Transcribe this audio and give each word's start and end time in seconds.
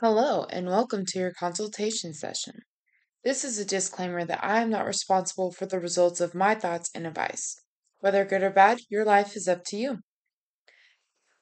Hello, 0.00 0.44
and 0.50 0.66
welcome 0.66 1.06
to 1.06 1.18
your 1.18 1.32
consultation 1.32 2.12
session. 2.12 2.60
This 3.24 3.44
is 3.44 3.58
a 3.58 3.64
disclaimer 3.64 4.26
that 4.26 4.44
I 4.44 4.60
am 4.60 4.68
not 4.68 4.84
responsible 4.84 5.52
for 5.52 5.64
the 5.64 5.80
results 5.80 6.20
of 6.20 6.34
my 6.34 6.54
thoughts 6.54 6.90
and 6.94 7.06
advice. 7.06 7.62
Whether 8.00 8.26
good 8.26 8.42
or 8.42 8.50
bad, 8.50 8.80
your 8.90 9.06
life 9.06 9.34
is 9.34 9.48
up 9.48 9.64
to 9.68 9.78
you. 9.78 10.00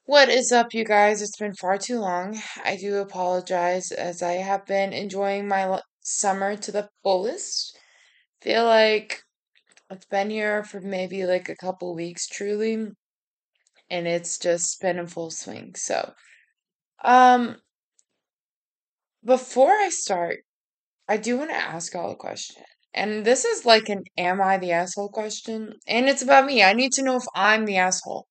What 0.05 0.29
is 0.29 0.53
up, 0.53 0.73
you 0.73 0.85
guys? 0.85 1.21
It's 1.21 1.35
been 1.35 1.53
far 1.53 1.77
too 1.77 1.99
long. 1.99 2.39
I 2.63 2.77
do 2.77 2.95
apologize 2.99 3.91
as 3.91 4.23
I 4.23 4.35
have 4.35 4.65
been 4.65 4.93
enjoying 4.93 5.49
my 5.49 5.81
summer 5.99 6.55
to 6.55 6.71
the 6.71 6.87
fullest. 7.03 7.77
Feel 8.41 8.63
like 8.63 9.19
it's 9.89 10.05
been 10.05 10.29
here 10.29 10.63
for 10.63 10.79
maybe 10.79 11.25
like 11.25 11.49
a 11.49 11.57
couple 11.57 11.93
weeks, 11.93 12.25
truly, 12.25 12.87
and 13.89 14.07
it's 14.07 14.37
just 14.37 14.79
been 14.79 14.97
in 14.97 15.07
full 15.07 15.29
swing. 15.29 15.75
So, 15.75 16.13
um, 17.03 17.57
before 19.25 19.71
I 19.71 19.89
start, 19.89 20.39
I 21.07 21.17
do 21.17 21.37
want 21.37 21.51
to 21.51 21.55
ask 21.55 21.93
y'all 21.93 22.11
a 22.11 22.15
question. 22.15 22.63
And 22.93 23.25
this 23.25 23.45
is 23.45 23.65
like 23.65 23.89
an 23.89 24.03
am 24.17 24.41
I 24.41 24.57
the 24.57 24.71
asshole 24.71 25.09
question? 25.09 25.73
And 25.87 26.07
it's 26.07 26.21
about 26.21 26.45
me. 26.45 26.63
I 26.63 26.73
need 26.73 26.93
to 26.93 27.03
know 27.03 27.17
if 27.17 27.25
I'm 27.35 27.65
the 27.65 27.77
asshole. 27.77 28.27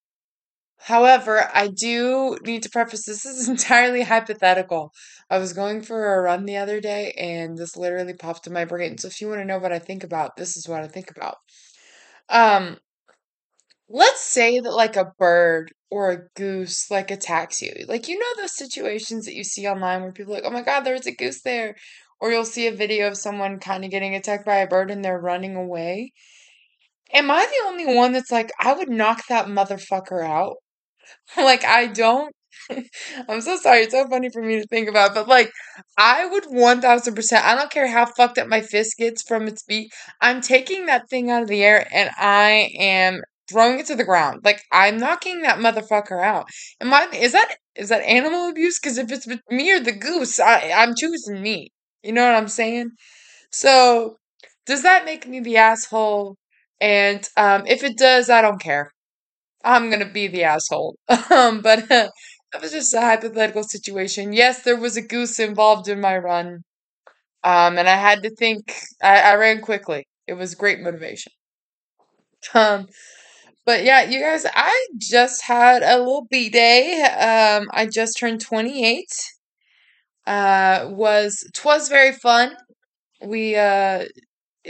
However, 0.79 1.51
I 1.55 1.69
do 1.69 2.39
need 2.45 2.63
to 2.65 2.71
preface 2.71 3.07
this 3.07 3.25
is 3.25 3.49
entirely 3.51 4.03
hypothetical. 4.03 4.91
I 5.31 5.39
was 5.39 5.53
going 5.53 5.83
for 5.83 6.15
a 6.15 6.23
run 6.23 6.45
the 6.45 6.57
other 6.57 6.81
day 6.81 7.13
and 7.19 7.57
this 7.57 7.77
literally 7.77 8.15
popped 8.15 8.47
in 8.47 8.53
my 8.53 8.65
brain. 8.65 8.99
So 8.99 9.09
if 9.09 9.21
you 9.21 9.29
want 9.29 9.41
to 9.41 9.47
know 9.47 9.59
what 9.59 9.73
I 9.73 9.79
think 9.79 10.05
about, 10.05 10.37
this 10.37 10.57
is 10.57 10.69
what 10.69 10.83
I 10.83 10.89
think 10.89 11.11
about. 11.11 11.37
Um, 12.29 12.79
let's 13.89 14.21
say 14.21 14.61
that 14.61 14.73
like 14.73 14.97
a 14.97 15.13
bird 15.19 15.73
or 15.95 16.11
a 16.11 16.29
goose 16.35 16.91
like 16.91 17.11
attacks 17.11 17.63
you. 17.63 17.73
Like 17.89 18.09
you 18.09 18.19
know 18.19 18.33
those 18.37 18.57
situations 18.57 19.25
that 19.27 19.35
you 19.35 19.45
see 19.45 19.67
online 19.69 20.03
where 20.03 20.13
people 20.13 20.35
like, 20.35 20.45
"Oh 20.45 20.51
my 20.51 20.63
god, 20.63 20.81
there's 20.81 21.07
a 21.07 21.13
goose 21.13 21.43
there." 21.43 21.77
Or 22.21 22.31
you'll 22.33 22.45
see 22.45 22.67
a 22.67 22.73
video 22.73 23.09
of 23.09 23.17
someone 23.19 23.61
kind 23.61 23.85
of 23.85 23.91
getting 23.91 24.15
attacked 24.15 24.47
by 24.47 24.57
a 24.57 24.67
bird 24.69 24.91
and 24.91 25.05
they're 25.05 25.21
running 25.21 25.57
away. 25.57 26.13
Am 27.13 27.31
I 27.31 27.47
the 27.47 27.69
only 27.69 27.87
one 27.95 28.13
that's 28.13 28.31
like, 28.33 28.51
I 28.61 28.73
would 28.75 28.89
knock 28.91 29.23
that 29.29 29.47
motherfucker 29.47 30.25
out? 30.27 30.57
Like 31.37 31.65
I 31.65 31.87
don't 31.89 32.35
I'm 33.29 33.41
so 33.43 33.57
sorry, 33.57 33.81
it's 33.83 33.93
so 33.95 34.09
funny 34.09 34.31
for 34.31 34.43
me 34.43 34.61
to 34.61 34.67
think 34.69 34.89
about, 34.89 35.15
but 35.15 35.29
like 35.29 35.51
I 35.99 36.27
would 36.27 36.45
1000%, 36.47 37.45
I 37.45 37.55
don't 37.57 37.71
care 37.71 37.89
how 37.89 38.07
fucked 38.07 38.39
up 38.39 38.49
my 38.49 38.61
fist 38.63 38.97
gets 38.99 39.23
from 39.23 39.49
its 39.49 39.63
beat, 39.65 39.93
I'm 40.21 40.41
taking 40.41 40.87
that 40.87 41.09
thing 41.11 41.31
out 41.31 41.43
of 41.43 41.49
the 41.49 41.63
air 41.65 41.87
and 41.93 42.11
I 42.19 42.71
am 42.79 43.23
throwing 43.49 43.79
it 43.81 43.87
to 43.87 43.97
the 43.97 44.05
ground. 44.05 44.41
Like 44.45 44.63
I'm 44.73 44.99
knocking 44.99 45.43
that 45.43 45.59
motherfucker 45.59 46.23
out. 46.23 46.47
Am 46.81 46.93
I 46.93 47.09
is 47.15 47.33
that 47.33 47.57
is 47.77 47.89
that 47.91 48.03
animal 48.05 48.49
abuse? 48.49 48.79
Because 48.81 48.99
if 48.99 49.11
it's 49.13 49.27
me 49.51 49.73
or 49.73 49.81
the 49.81 49.93
goose, 49.93 50.41
I 50.41 50.73
I'm 50.73 50.95
choosing 50.97 51.43
me. 51.43 51.71
You 52.03 52.13
know 52.13 52.27
what 52.27 52.37
I'm 52.37 52.49
saying? 52.49 52.91
So 53.53 54.19
does 54.67 54.83
that 54.85 55.05
make 55.07 55.27
me 55.29 55.41
the 55.41 55.59
asshole? 55.59 56.37
And 56.81 57.29
um, 57.37 57.67
if 57.67 57.85
it 57.85 57.99
does, 57.99 58.31
I 58.31 58.43
don't 58.43 58.61
care. 58.61 58.93
I'm 59.65 59.91
gonna 59.91 60.11
be 60.11 60.29
the 60.29 60.45
asshole. 60.45 60.97
Um, 61.31 61.61
but 61.61 61.91
uh, 61.91 62.11
that 62.53 62.63
was 62.63 62.73
just 62.73 62.95
a 62.95 63.01
hypothetical 63.01 63.65
situation. 63.65 64.33
Yes, 64.33 64.63
there 64.63 64.77
was 64.77 64.97
a 64.97 65.03
goose 65.03 65.39
involved 65.41 65.89
in 65.89 66.01
my 66.01 66.17
run. 66.19 66.63
Um, 67.45 67.79
and 67.79 67.89
I 67.89 67.97
had 67.97 68.23
to 68.25 68.31
think. 68.37 68.75
I, 69.03 69.21
I 69.33 69.35
ran 69.37 69.61
quickly. 69.63 70.07
It 70.27 70.35
was 70.35 70.55
great 70.55 70.81
motivation. 70.81 71.33
Um, 72.55 72.87
but 73.67 73.85
yeah, 73.85 74.03
you 74.05 74.21
guys, 74.21 74.47
I 74.55 74.87
just 74.99 75.43
had 75.43 75.83
a 75.83 75.99
little 75.99 76.27
B 76.31 76.51
day. 76.51 77.03
Um, 77.03 77.69
I 77.73 77.87
just 77.87 78.19
turned 78.19 78.41
28. 78.41 79.09
Uh, 80.27 80.89
was 80.91 81.47
twas 81.55 81.89
very 81.89 82.13
fun. 82.13 82.57
We 83.27 83.57
uh, 83.57 84.07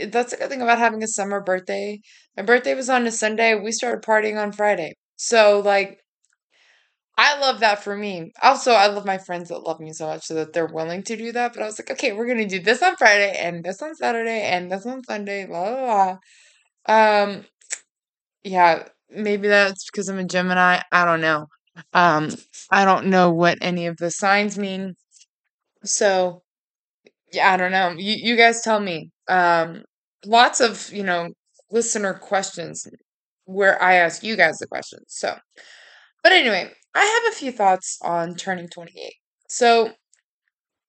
that's 0.09 0.31
the 0.31 0.37
good 0.37 0.49
thing 0.49 0.61
about 0.61 0.79
having 0.79 1.03
a 1.03 1.07
summer 1.07 1.41
birthday. 1.41 2.01
My 2.37 2.43
birthday 2.43 2.75
was 2.75 2.89
on 2.89 3.07
a 3.07 3.11
Sunday. 3.11 3.55
We 3.55 3.71
started 3.71 4.03
partying 4.03 4.41
on 4.41 4.51
Friday. 4.51 4.93
So 5.17 5.61
like 5.65 5.99
I 7.17 7.39
love 7.39 7.61
that 7.61 7.81
for 7.83 7.95
me. 7.95 8.31
Also, 8.41 8.71
I 8.73 8.87
love 8.87 9.05
my 9.05 9.17
friends 9.17 9.49
that 9.49 9.59
love 9.59 9.79
me 9.79 9.93
so 9.93 10.07
much 10.07 10.23
so 10.25 10.33
that 10.35 10.51
they're 10.53 10.65
willing 10.67 11.03
to 11.03 11.15
do 11.15 11.31
that. 11.31 11.53
But 11.53 11.63
I 11.63 11.65
was 11.65 11.79
like, 11.79 11.91
okay, 11.91 12.11
we're 12.11 12.27
gonna 12.27 12.47
do 12.47 12.59
this 12.59 12.83
on 12.83 12.97
Friday 12.97 13.35
and 13.37 13.63
this 13.63 13.81
on 13.81 13.95
Saturday 13.95 14.41
and 14.41 14.69
this 14.71 14.85
on 14.85 15.03
Sunday, 15.03 15.45
blah 15.45 15.71
blah 15.71 16.17
blah. 16.87 17.23
Um, 17.23 17.45
yeah, 18.45 18.87
maybe 19.11 19.49
that's 19.49 19.87
because 19.91 20.09
I'm 20.09 20.19
a 20.19 20.25
Gemini. 20.25 20.81
I 20.93 21.05
don't 21.05 21.21
know. 21.21 21.47
Um, 21.93 22.31
I 22.71 22.85
don't 22.85 23.07
know 23.07 23.31
what 23.31 23.59
any 23.61 23.87
of 23.87 23.97
the 23.97 24.11
signs 24.11 24.57
mean. 24.59 24.95
So 25.85 26.43
yeah, 27.33 27.53
I 27.53 27.57
don't 27.57 27.71
know. 27.71 27.91
You 27.97 28.13
you 28.15 28.37
guys 28.37 28.61
tell 28.61 28.79
me. 28.79 29.11
Um, 29.29 29.83
lots 30.25 30.61
of, 30.61 30.91
you 30.93 31.03
know, 31.03 31.29
listener 31.71 32.13
questions 32.15 32.87
where 33.45 33.81
I 33.81 33.95
ask 33.95 34.23
you 34.23 34.35
guys 34.37 34.57
the 34.59 34.67
questions. 34.67 35.05
So 35.09 35.37
But 36.23 36.33
anyway, 36.33 36.71
I 36.95 37.05
have 37.05 37.33
a 37.33 37.37
few 37.37 37.51
thoughts 37.51 37.99
on 38.03 38.35
turning 38.35 38.69
28. 38.69 39.15
So 39.49 39.91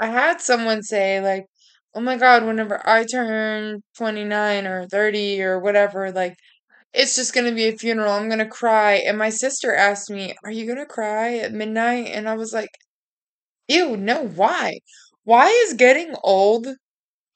I 0.01 0.07
had 0.07 0.41
someone 0.41 0.83
say, 0.83 1.21
like, 1.21 1.47
oh 1.95 2.01
my 2.01 2.17
God, 2.17 2.45
whenever 2.45 2.81
I 2.89 3.05
turn 3.05 3.83
29 3.97 4.67
or 4.67 4.87
30 4.89 5.43
or 5.43 5.59
whatever, 5.61 6.11
like, 6.13 6.37
it's 6.97 7.15
just 7.17 7.35
gonna 7.35 7.53
be 7.53 7.69
a 7.69 7.77
funeral. 7.77 8.13
I'm 8.13 8.29
gonna 8.29 8.49
cry. 8.49 8.95
And 8.95 9.19
my 9.19 9.31
sister 9.31 9.75
asked 9.75 10.11
me, 10.11 10.35
Are 10.45 10.51
you 10.51 10.67
gonna 10.67 10.87
cry 10.87 11.37
at 11.39 11.53
midnight? 11.53 12.07
And 12.09 12.29
I 12.29 12.35
was 12.37 12.53
like, 12.53 12.71
Ew, 13.69 13.97
no, 13.97 14.27
why? 14.27 14.81
Why 15.25 15.49
is 15.51 15.75
getting 15.75 16.15
old, 16.25 16.67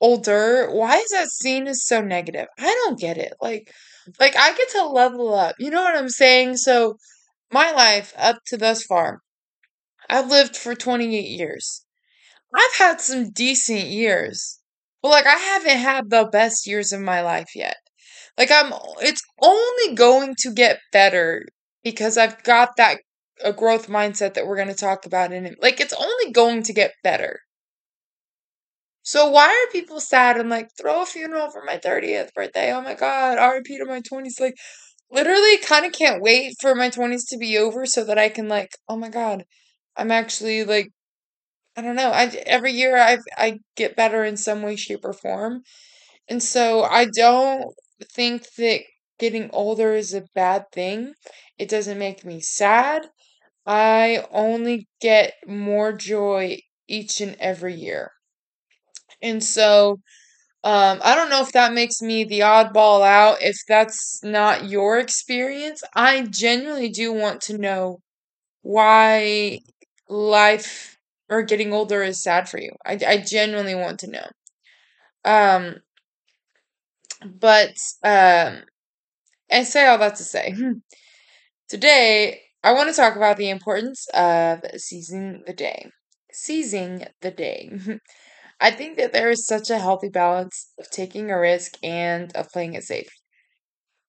older, 0.00 0.71
why 0.72 0.97
is 0.98 1.10
that 1.10 1.28
seen 1.31 1.69
as 1.69 1.87
so 1.87 2.00
negative? 2.03 2.48
I 2.59 2.65
don't 2.84 2.98
get 3.00 3.19
it. 3.19 3.34
Like, 3.41 3.72
like 4.21 4.37
I 4.37 4.54
get 4.54 4.71
to 4.71 4.87
level 4.87 5.34
up. 5.34 5.56
You 5.59 5.71
know 5.71 5.82
what 5.82 5.97
I'm 5.97 6.09
saying? 6.10 6.59
So 6.59 6.97
my 7.53 7.71
life 7.72 8.15
up 8.19 8.38
to 8.48 8.56
thus 8.59 8.84
far. 8.84 9.21
I've 10.10 10.31
lived 10.31 10.56
for 10.56 10.75
28 10.75 11.22
years. 11.28 11.84
I've 12.54 12.75
had 12.78 13.00
some 13.00 13.31
decent 13.32 13.87
years. 13.88 14.60
But 15.03 15.10
like 15.10 15.27
I 15.27 15.37
haven't 15.38 15.78
had 15.78 16.10
the 16.10 16.28
best 16.32 16.66
years 16.66 16.92
of 16.92 17.00
my 17.00 17.22
life 17.22 17.50
yet. 17.56 17.77
Like 18.40 18.50
I'm 18.50 18.72
it's 19.02 19.20
only 19.42 19.94
going 19.94 20.34
to 20.38 20.50
get 20.50 20.80
better 20.92 21.44
because 21.84 22.16
I've 22.16 22.42
got 22.42 22.70
that 22.78 22.96
a 23.44 23.52
growth 23.52 23.86
mindset 23.86 24.32
that 24.32 24.46
we're 24.46 24.56
going 24.56 24.68
to 24.68 24.74
talk 24.74 25.04
about 25.04 25.30
in 25.30 25.44
it. 25.44 25.58
Like 25.60 25.78
it's 25.78 25.92
only 25.92 26.32
going 26.32 26.62
to 26.62 26.72
get 26.72 26.92
better. 27.04 27.40
So 29.02 29.28
why 29.28 29.48
are 29.48 29.72
people 29.72 30.00
sad 30.00 30.38
and 30.38 30.48
like 30.48 30.70
throw 30.80 31.02
a 31.02 31.06
funeral 31.06 31.50
for 31.50 31.62
my 31.66 31.76
30th 31.76 32.32
birthday? 32.32 32.72
Oh 32.72 32.80
my 32.80 32.94
god, 32.94 33.36
RIP 33.36 33.66
to 33.78 33.84
my 33.84 34.00
20s 34.00 34.40
like 34.40 34.54
literally 35.10 35.58
kind 35.58 35.84
of 35.84 35.92
can't 35.92 36.22
wait 36.22 36.54
for 36.62 36.74
my 36.74 36.88
20s 36.88 37.26
to 37.26 37.36
be 37.36 37.58
over 37.58 37.84
so 37.84 38.04
that 38.04 38.16
I 38.18 38.30
can 38.30 38.48
like, 38.48 38.70
oh 38.88 38.96
my 38.96 39.10
god, 39.10 39.44
I'm 39.98 40.10
actually 40.10 40.64
like 40.64 40.88
I 41.76 41.82
don't 41.82 41.96
know. 41.96 42.10
I 42.10 42.24
every 42.46 42.72
year 42.72 42.96
I 42.96 43.18
I 43.36 43.58
get 43.76 43.96
better 43.96 44.24
in 44.24 44.38
some 44.38 44.62
way, 44.62 44.76
shape, 44.76 45.04
or 45.04 45.12
form, 45.12 45.62
and 46.28 46.42
so 46.42 46.84
I 46.84 47.06
don't 47.06 47.74
think 48.04 48.46
that 48.56 48.82
getting 49.18 49.50
older 49.52 49.94
is 49.94 50.14
a 50.14 50.26
bad 50.34 50.70
thing. 50.72 51.14
It 51.58 51.68
doesn't 51.68 51.98
make 51.98 52.24
me 52.24 52.40
sad. 52.40 53.08
I 53.66 54.26
only 54.32 54.88
get 55.00 55.34
more 55.46 55.92
joy 55.92 56.60
each 56.88 57.20
and 57.20 57.36
every 57.40 57.74
year, 57.74 58.12
and 59.22 59.42
so 59.42 59.92
um, 60.64 61.00
I 61.04 61.14
don't 61.16 61.30
know 61.30 61.42
if 61.42 61.52
that 61.52 61.72
makes 61.74 62.02
me 62.02 62.24
the 62.24 62.40
oddball 62.40 63.06
out. 63.06 63.38
If 63.42 63.56
that's 63.68 64.20
not 64.24 64.68
your 64.68 64.98
experience, 64.98 65.82
I 65.94 66.22
genuinely 66.22 66.90
do 66.90 67.12
want 67.12 67.42
to 67.42 67.58
know 67.58 68.00
why 68.62 69.60
life 70.08 70.98
or 71.30 71.42
getting 71.42 71.72
older 71.72 72.03
is 72.03 72.22
sad 72.22 72.48
for 72.48 72.58
you. 72.60 72.72
I, 72.86 72.98
I 73.06 73.18
genuinely 73.18 73.74
want 73.76 74.00
to 74.00 74.10
know. 74.10 74.28
Um, 75.24 75.76
but 77.26 77.76
um, 78.02 78.64
I 79.52 79.64
say 79.64 79.86
all 79.86 79.98
that 79.98 80.16
to 80.16 80.24
say, 80.24 80.54
today 81.68 82.40
I 82.62 82.72
want 82.72 82.90
to 82.90 82.96
talk 82.96 83.16
about 83.16 83.36
the 83.36 83.50
importance 83.50 84.06
of 84.14 84.62
seizing 84.76 85.42
the 85.46 85.52
day. 85.54 85.90
Seizing 86.32 87.06
the 87.22 87.30
day. 87.30 87.70
I 88.60 88.70
think 88.72 88.98
that 88.98 89.12
there 89.12 89.30
is 89.30 89.46
such 89.46 89.70
a 89.70 89.78
healthy 89.78 90.08
balance 90.10 90.72
of 90.78 90.90
taking 90.90 91.30
a 91.30 91.40
risk 91.40 91.74
and 91.82 92.34
of 92.36 92.50
playing 92.50 92.74
it 92.74 92.84
safe. 92.84 93.10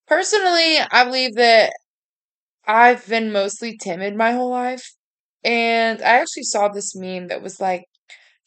Personally, 0.07 0.77
I 0.79 1.03
believe 1.05 1.35
that 1.35 1.73
I've 2.67 3.07
been 3.07 3.31
mostly 3.31 3.77
timid 3.77 4.15
my 4.15 4.33
whole 4.33 4.51
life. 4.51 4.95
And 5.43 6.01
I 6.01 6.19
actually 6.19 6.43
saw 6.43 6.69
this 6.69 6.95
meme 6.95 7.27
that 7.29 7.41
was 7.43 7.61
like, 7.61 7.85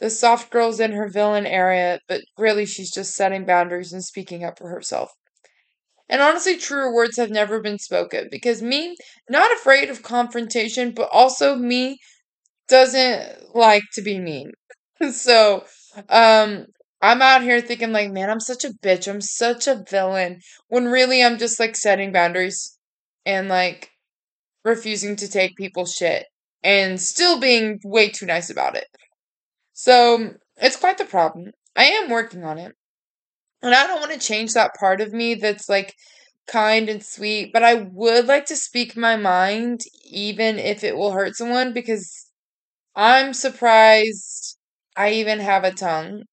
the 0.05 0.11
soft 0.11 0.51
girl's 0.51 0.81
in 0.81 0.93
her 0.93 1.09
villain 1.09 1.47
era, 1.47 1.99
but 2.09 2.21
really 2.37 2.67
she's 2.67 2.93
just 2.93 3.15
setting 3.15 3.47
boundaries 3.47 3.91
and 3.91 4.05
speaking 4.05 4.45
up 4.45 4.59
for 4.59 4.69
herself. 4.69 5.11
And 6.11 6.21
honestly, 6.21 6.59
truer 6.59 6.93
words 6.93 7.17
have 7.17 7.31
never 7.31 7.59
been 7.63 7.79
spoken 7.79 8.29
because 8.31 8.61
me, 8.61 8.97
not 9.31 9.51
afraid 9.51 9.89
of 9.89 10.03
confrontation, 10.03 10.93
but 10.93 11.09
also 11.11 11.57
me 11.57 11.97
doesn't 12.69 13.57
like 13.57 13.85
to 13.95 14.03
be 14.03 14.19
mean. 14.19 14.53
so, 15.11 15.65
um, 16.11 16.67
I'm 17.01 17.23
out 17.23 17.41
here 17.43 17.63
thinking 17.63 17.93
like, 17.93 18.13
man, 18.13 18.29
I'm 18.29 18.41
such 18.41 18.67
a 18.67 18.75
bitch. 18.85 19.09
I'm 19.09 19.23
such 19.23 19.67
a 19.67 19.85
villain. 19.89 20.41
When 20.69 20.85
really 20.89 21.25
I'm 21.25 21.39
just 21.39 21.59
like 21.59 21.77
setting 21.77 22.13
boundaries 22.13 22.77
and 23.25 23.49
like 23.49 23.89
refusing 24.67 25.17
to 25.17 25.29
take 25.29 25.57
people's 25.57 25.93
shit 25.93 26.27
and 26.63 27.01
still 27.01 27.41
being 27.41 27.81
way 27.85 28.11
too 28.11 28.27
nice 28.27 28.51
about 28.51 28.77
it. 28.77 28.87
So, 29.75 30.35
it's 30.57 30.77
quite 30.77 30.99
the 30.99 31.05
problem. 31.05 31.51
I 31.77 31.85
am 31.87 32.09
working 32.09 32.45
on 32.45 32.59
it. 32.59 32.75
And 33.63 33.75
I 33.75 33.87
don't 33.87 34.01
want 34.01 34.13
to 34.13 34.19
change 34.19 34.55
that 34.55 34.75
part 34.81 35.01
of 35.01 35.13
me 35.15 35.35
that's 35.35 35.69
like 35.69 35.95
kind 36.49 36.89
and 36.91 37.05
sweet, 37.05 37.53
but 37.53 37.63
I 37.65 37.75
would 37.75 38.27
like 38.27 38.47
to 38.47 38.57
speak 38.57 38.97
my 38.97 39.17
mind 39.17 39.83
even 40.05 40.59
if 40.59 40.85
it 40.85 40.97
will 40.97 41.13
hurt 41.13 41.37
someone 41.37 41.73
because 41.75 42.31
I'm 42.97 43.35
surprised 43.35 44.59
I 44.97 45.13
even 45.13 45.41
have 45.41 45.65
a 45.65 45.73
tongue 45.73 46.25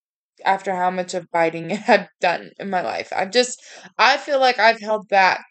after 0.46 0.76
how 0.76 0.92
much 0.92 1.14
of 1.16 1.32
biting 1.32 1.72
I've 1.88 2.08
done 2.22 2.52
in 2.60 2.70
my 2.70 2.82
life. 2.82 3.12
I've 3.16 3.32
just 3.32 3.62
I 3.98 4.18
feel 4.18 4.40
like 4.40 4.60
I've 4.60 4.82
held 4.82 5.08
back 5.10 5.46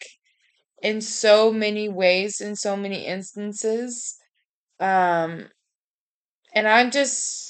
in 0.82 1.00
so 1.02 1.52
many 1.52 1.88
ways 1.88 2.40
in 2.40 2.56
so 2.56 2.76
many 2.76 3.06
instances. 3.06 4.16
Um 4.81 5.48
and 6.54 6.66
I'm 6.69 6.90
just 6.90 7.50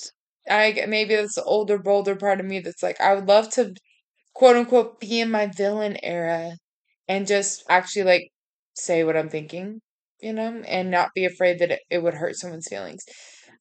I 0.51 0.85
maybe 0.89 1.17
that's 1.17 1.37
the 1.37 1.45
older 1.45 1.79
bolder 1.79 2.17
part 2.17 2.41
of 2.41 2.47
me 2.47 2.61
that's 2.61 2.83
like 2.83 3.01
I 3.01 3.15
would 3.15 3.29
love 3.29 3.51
to 3.55 3.75
quote 4.35 4.57
unquote 4.57 5.01
be 5.01 5.21
in 5.21 5.31
my 5.31 5.47
villain 5.47 5.99
era 6.03 6.53
and 7.09 7.27
just 7.27 7.65
actually 7.69 8.05
like 8.05 8.31
say 8.75 9.05
what 9.05 9.17
I'm 9.17 9.29
thinking, 9.31 9.81
you 10.21 10.33
know, 10.33 10.63
and 10.67 10.91
not 10.91 11.11
be 11.15 11.25
afraid 11.25 11.59
that 11.61 11.71
it, 11.73 11.81
it 11.91 12.03
would 12.03 12.15
hurt 12.15 12.37
someone's 12.37 12.69
feelings. 12.69 13.05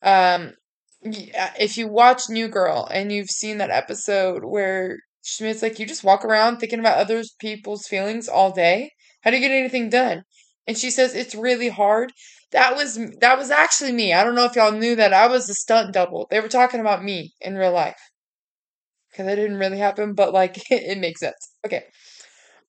Um, 0.03 0.53
if 1.01 1.77
you 1.77 1.87
watch 1.87 2.29
New 2.29 2.47
Girl 2.47 2.87
and 2.91 3.11
you've 3.11 3.29
seen 3.29 3.57
that 3.57 3.69
episode 3.71 4.43
where 4.45 4.97
Schmidt's 5.23 5.61
like, 5.61 5.79
you 5.79 5.85
just 5.85 6.03
walk 6.03 6.25
around 6.25 6.57
thinking 6.57 6.79
about 6.79 6.97
other 6.97 7.23
people's 7.39 7.87
feelings 7.87 8.27
all 8.27 8.51
day. 8.51 8.91
How 9.21 9.31
do 9.31 9.37
you 9.37 9.41
get 9.47 9.51
anything 9.55 9.89
done? 9.89 10.23
And 10.67 10.77
she 10.77 10.91
says 10.91 11.15
it's 11.15 11.35
really 11.35 11.69
hard. 11.69 12.11
That 12.51 12.75
was 12.75 12.99
that 13.21 13.39
was 13.39 13.49
actually 13.49 13.91
me. 13.91 14.13
I 14.13 14.23
don't 14.23 14.35
know 14.35 14.45
if 14.45 14.55
y'all 14.55 14.71
knew 14.71 14.95
that 14.95 15.13
I 15.13 15.25
was 15.27 15.49
a 15.49 15.55
stunt 15.55 15.93
double. 15.95 16.27
They 16.29 16.39
were 16.39 16.47
talking 16.47 16.79
about 16.79 17.03
me 17.03 17.33
in 17.41 17.55
real 17.55 17.71
life 17.71 18.11
because 19.11 19.25
that 19.25 19.35
didn't 19.35 19.57
really 19.57 19.77
happen, 19.77 20.13
but 20.13 20.33
like 20.33 20.57
it 20.71 20.97
makes 20.99 21.19
sense. 21.19 21.51
Okay. 21.65 21.83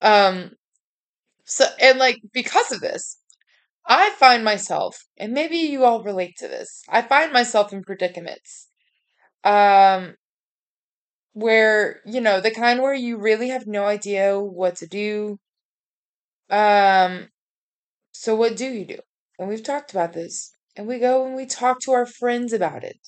Um. 0.01 0.51
So 1.45 1.65
and 1.81 1.99
like 1.99 2.17
because 2.33 2.71
of 2.71 2.81
this, 2.81 3.19
I 3.87 4.11
find 4.11 4.43
myself, 4.45 4.97
and 5.17 5.33
maybe 5.33 5.57
you 5.57 5.85
all 5.85 6.03
relate 6.03 6.35
to 6.39 6.47
this. 6.47 6.83
I 6.89 7.01
find 7.03 7.33
myself 7.33 7.73
in 7.73 7.83
predicaments. 7.83 8.69
Um. 9.43 10.15
Where 11.33 11.99
you 12.05 12.21
know 12.21 12.39
the 12.39 12.51
kind 12.51 12.81
where 12.81 12.93
you 12.93 13.17
really 13.17 13.49
have 13.49 13.67
no 13.67 13.83
idea 13.85 14.39
what 14.39 14.77
to 14.77 14.87
do. 14.87 15.39
Um. 16.51 17.29
So 18.13 18.35
what 18.35 18.57
do 18.57 18.65
you 18.67 18.85
do? 18.85 18.99
And 19.41 19.49
we've 19.49 19.63
talked 19.63 19.89
about 19.91 20.13
this, 20.13 20.53
and 20.75 20.87
we 20.87 20.99
go 20.99 21.25
and 21.25 21.35
we 21.35 21.47
talk 21.47 21.79
to 21.81 21.93
our 21.93 22.05
friends 22.05 22.53
about 22.53 22.83
it 22.83 22.99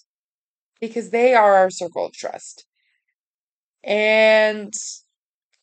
because 0.81 1.11
they 1.11 1.35
are 1.35 1.55
our 1.55 1.69
circle 1.69 2.07
of 2.07 2.13
trust. 2.13 2.65
And 3.83 4.73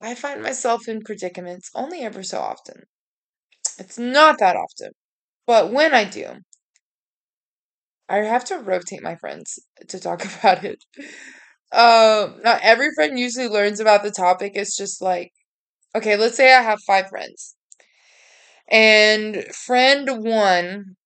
I 0.01 0.15
find 0.15 0.43
myself 0.43 0.89
in 0.89 1.03
predicaments 1.03 1.71
only 1.75 2.03
ever 2.03 2.23
so 2.23 2.39
often. 2.41 2.85
It's 3.79 3.99
not 3.99 4.39
that 4.39 4.57
often. 4.57 4.93
But 5.47 5.73
when 5.73 5.95
I 5.95 6.05
do, 6.05 6.43
I 8.11 8.19
have 8.19 8.45
to 8.47 8.59
rotate 8.59 9.03
my 9.03 9.17
friends 9.17 9.59
to 9.89 9.99
talk 9.99 10.25
about 10.39 10.65
it. 10.65 10.85
Um, 11.73 12.41
not 12.43 12.61
every 12.63 12.91
friend 12.95 13.19
usually 13.19 13.49
learns 13.49 13.81
about 13.81 14.03
the 14.03 14.11
topic. 14.11 14.53
It's 14.55 14.77
just 14.77 15.01
like, 15.03 15.33
okay, 15.97 16.17
let's 16.17 16.37
say 16.37 16.55
I 16.55 16.63
have 16.63 16.81
five 16.87 17.09
friends. 17.09 17.57
And 18.71 19.45
friend 19.55 20.25
one 20.25 20.97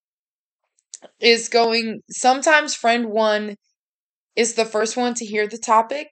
is 1.21 1.49
going, 1.49 2.03
sometimes 2.11 2.75
friend 2.75 3.07
one 3.07 3.57
is 4.37 4.55
the 4.55 4.65
first 4.65 4.97
one 4.97 5.15
to 5.15 5.27
hear 5.27 5.49
the 5.49 5.59
topic. 5.59 6.09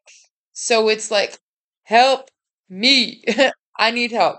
So 0.52 0.88
it's 0.88 1.10
like, 1.10 1.38
help 1.84 2.30
me. 2.68 3.24
I 3.78 3.92
need 3.92 4.12
help. 4.12 4.38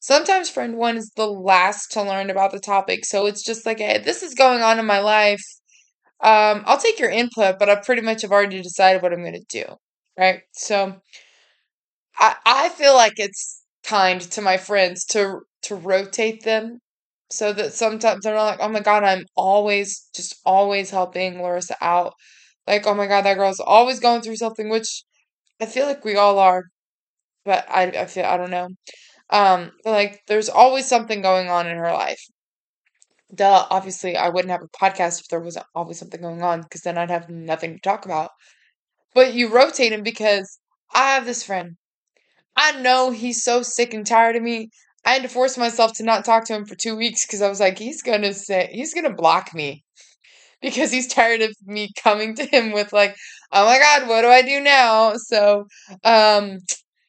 Sometimes 0.00 0.50
friend 0.50 0.76
one 0.76 0.96
is 0.98 1.12
the 1.16 1.26
last 1.28 1.92
to 1.92 2.02
learn 2.02 2.30
about 2.30 2.52
the 2.52 2.60
topic. 2.60 3.04
So 3.06 3.26
it's 3.26 3.44
just 3.44 3.66
like, 3.66 3.78
hey, 3.78 3.98
this 3.98 4.22
is 4.22 4.34
going 4.34 4.62
on 4.62 4.78
in 4.78 4.86
my 4.86 5.00
life. 5.00 5.42
Um, 6.22 6.64
I'll 6.66 6.78
take 6.78 7.00
your 7.00 7.10
input, 7.10 7.58
but 7.58 7.68
I 7.70 7.76
pretty 7.76 8.02
much 8.02 8.22
have 8.22 8.32
already 8.32 8.62
decided 8.62 9.02
what 9.02 9.12
I'm 9.12 9.22
going 9.22 9.34
to 9.34 9.44
do. 9.48 9.64
Right. 10.18 10.42
So 10.52 11.00
I, 12.18 12.36
I 12.44 12.68
feel 12.70 12.94
like 12.94 13.14
it's 13.16 13.62
kind 13.84 14.20
to 14.20 14.40
my 14.40 14.56
friends 14.56 15.04
to 15.06 15.40
to 15.62 15.74
rotate 15.76 16.44
them 16.44 16.80
so 17.30 17.52
that 17.52 17.72
sometimes 17.72 18.22
they're 18.24 18.34
not 18.34 18.44
like, 18.44 18.60
oh 18.60 18.68
my 18.68 18.80
god, 18.80 19.04
I'm 19.04 19.24
always 19.36 20.08
just 20.14 20.36
always 20.44 20.90
helping 20.90 21.40
Larissa 21.42 21.76
out. 21.80 22.14
Like, 22.66 22.86
oh 22.86 22.94
my 22.94 23.06
god, 23.06 23.22
that 23.24 23.36
girl's 23.36 23.60
always 23.60 24.00
going 24.00 24.22
through 24.22 24.36
something, 24.36 24.68
which 24.68 25.04
I 25.60 25.66
feel 25.66 25.86
like 25.86 26.04
we 26.04 26.16
all 26.16 26.38
are. 26.38 26.64
But 27.44 27.66
I 27.70 27.84
I 27.84 28.06
feel 28.06 28.24
I 28.26 28.36
don't 28.36 28.50
know. 28.50 28.68
Um, 29.30 29.72
like 29.84 30.20
there's 30.28 30.48
always 30.50 30.86
something 30.86 31.22
going 31.22 31.48
on 31.50 31.66
in 31.68 31.76
her 31.78 31.92
life. 31.92 32.22
Duh, 33.34 33.66
obviously 33.70 34.16
I 34.16 34.28
wouldn't 34.28 34.50
have 34.52 34.62
a 34.62 34.68
podcast 34.68 35.20
if 35.20 35.28
there 35.28 35.40
wasn't 35.40 35.66
always 35.74 35.98
something 35.98 36.20
going 36.20 36.42
on, 36.42 36.62
because 36.62 36.82
then 36.82 36.98
I'd 36.98 37.10
have 37.10 37.28
nothing 37.28 37.74
to 37.74 37.80
talk 37.80 38.04
about. 38.04 38.30
But 39.14 39.34
you 39.34 39.48
rotate 39.48 39.92
him 39.92 40.02
because 40.02 40.58
I 40.94 41.10
have 41.14 41.26
this 41.26 41.42
friend. 41.44 41.76
I 42.56 42.80
know 42.80 43.10
he's 43.10 43.42
so 43.44 43.62
sick 43.62 43.94
and 43.94 44.06
tired 44.06 44.36
of 44.36 44.42
me. 44.42 44.70
I 45.04 45.12
had 45.14 45.22
to 45.22 45.28
force 45.28 45.58
myself 45.58 45.92
to 45.94 46.04
not 46.04 46.24
talk 46.24 46.44
to 46.46 46.54
him 46.54 46.64
for 46.64 46.74
two 46.76 46.96
weeks 46.96 47.26
because 47.26 47.42
I 47.42 47.48
was 47.48 47.60
like, 47.60 47.78
he's 47.78 48.02
gonna 48.02 48.34
say 48.34 48.70
he's 48.72 48.94
gonna 48.94 49.14
block 49.14 49.54
me 49.54 49.84
because 50.62 50.92
he's 50.92 51.08
tired 51.08 51.42
of 51.42 51.54
me 51.66 51.90
coming 52.02 52.34
to 52.36 52.46
him 52.46 52.72
with 52.72 52.92
like, 52.92 53.16
oh 53.52 53.66
my 53.66 53.78
god, 53.78 54.08
what 54.08 54.22
do 54.22 54.28
I 54.28 54.42
do 54.42 54.60
now? 54.60 55.14
So, 55.16 55.66
um, 56.04 56.58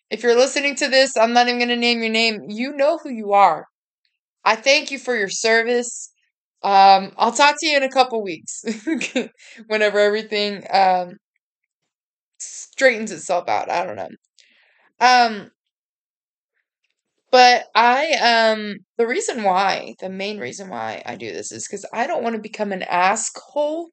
if 0.09 0.23
you're 0.23 0.35
listening 0.35 0.75
to 0.75 0.87
this, 0.89 1.17
I'm 1.17 1.33
not 1.33 1.47
even 1.49 1.67
to 1.69 1.75
name 1.75 2.01
your 2.03 2.11
name. 2.11 2.43
You 2.49 2.73
know 2.75 2.99
who 3.03 3.09
you 3.09 3.33
are. 3.33 3.65
I 4.45 4.55
thank 4.55 4.91
you 4.91 4.99
for 4.99 5.15
your 5.15 5.29
service. 5.29 6.11
Um, 6.63 7.13
I'll 7.17 7.31
talk 7.33 7.55
to 7.59 7.67
you 7.67 7.77
in 7.77 7.83
a 7.83 7.89
couple 7.91 8.23
weeks 8.23 8.63
whenever 9.67 9.99
everything 9.99 10.65
um, 10.71 11.17
straightens 12.37 13.11
itself 13.11 13.47
out. 13.47 13.69
I 13.69 13.85
don't 13.85 13.95
know. 13.95 14.09
Um, 14.99 15.51
but 17.33 17.67
I 17.75 18.13
um 18.13 18.77
the 18.99 19.07
reason 19.07 19.43
why, 19.43 19.95
the 20.01 20.09
main 20.09 20.39
reason 20.39 20.69
why 20.69 21.03
I 21.05 21.17
do 21.17 21.33
this 21.33 21.51
is 21.53 21.67
because 21.67 21.85
I 21.93 22.07
don't 22.07 22.23
want 22.23 22.37
to 22.37 22.41
become 22.43 22.71
an 22.73 22.83
askhole. 22.89 23.87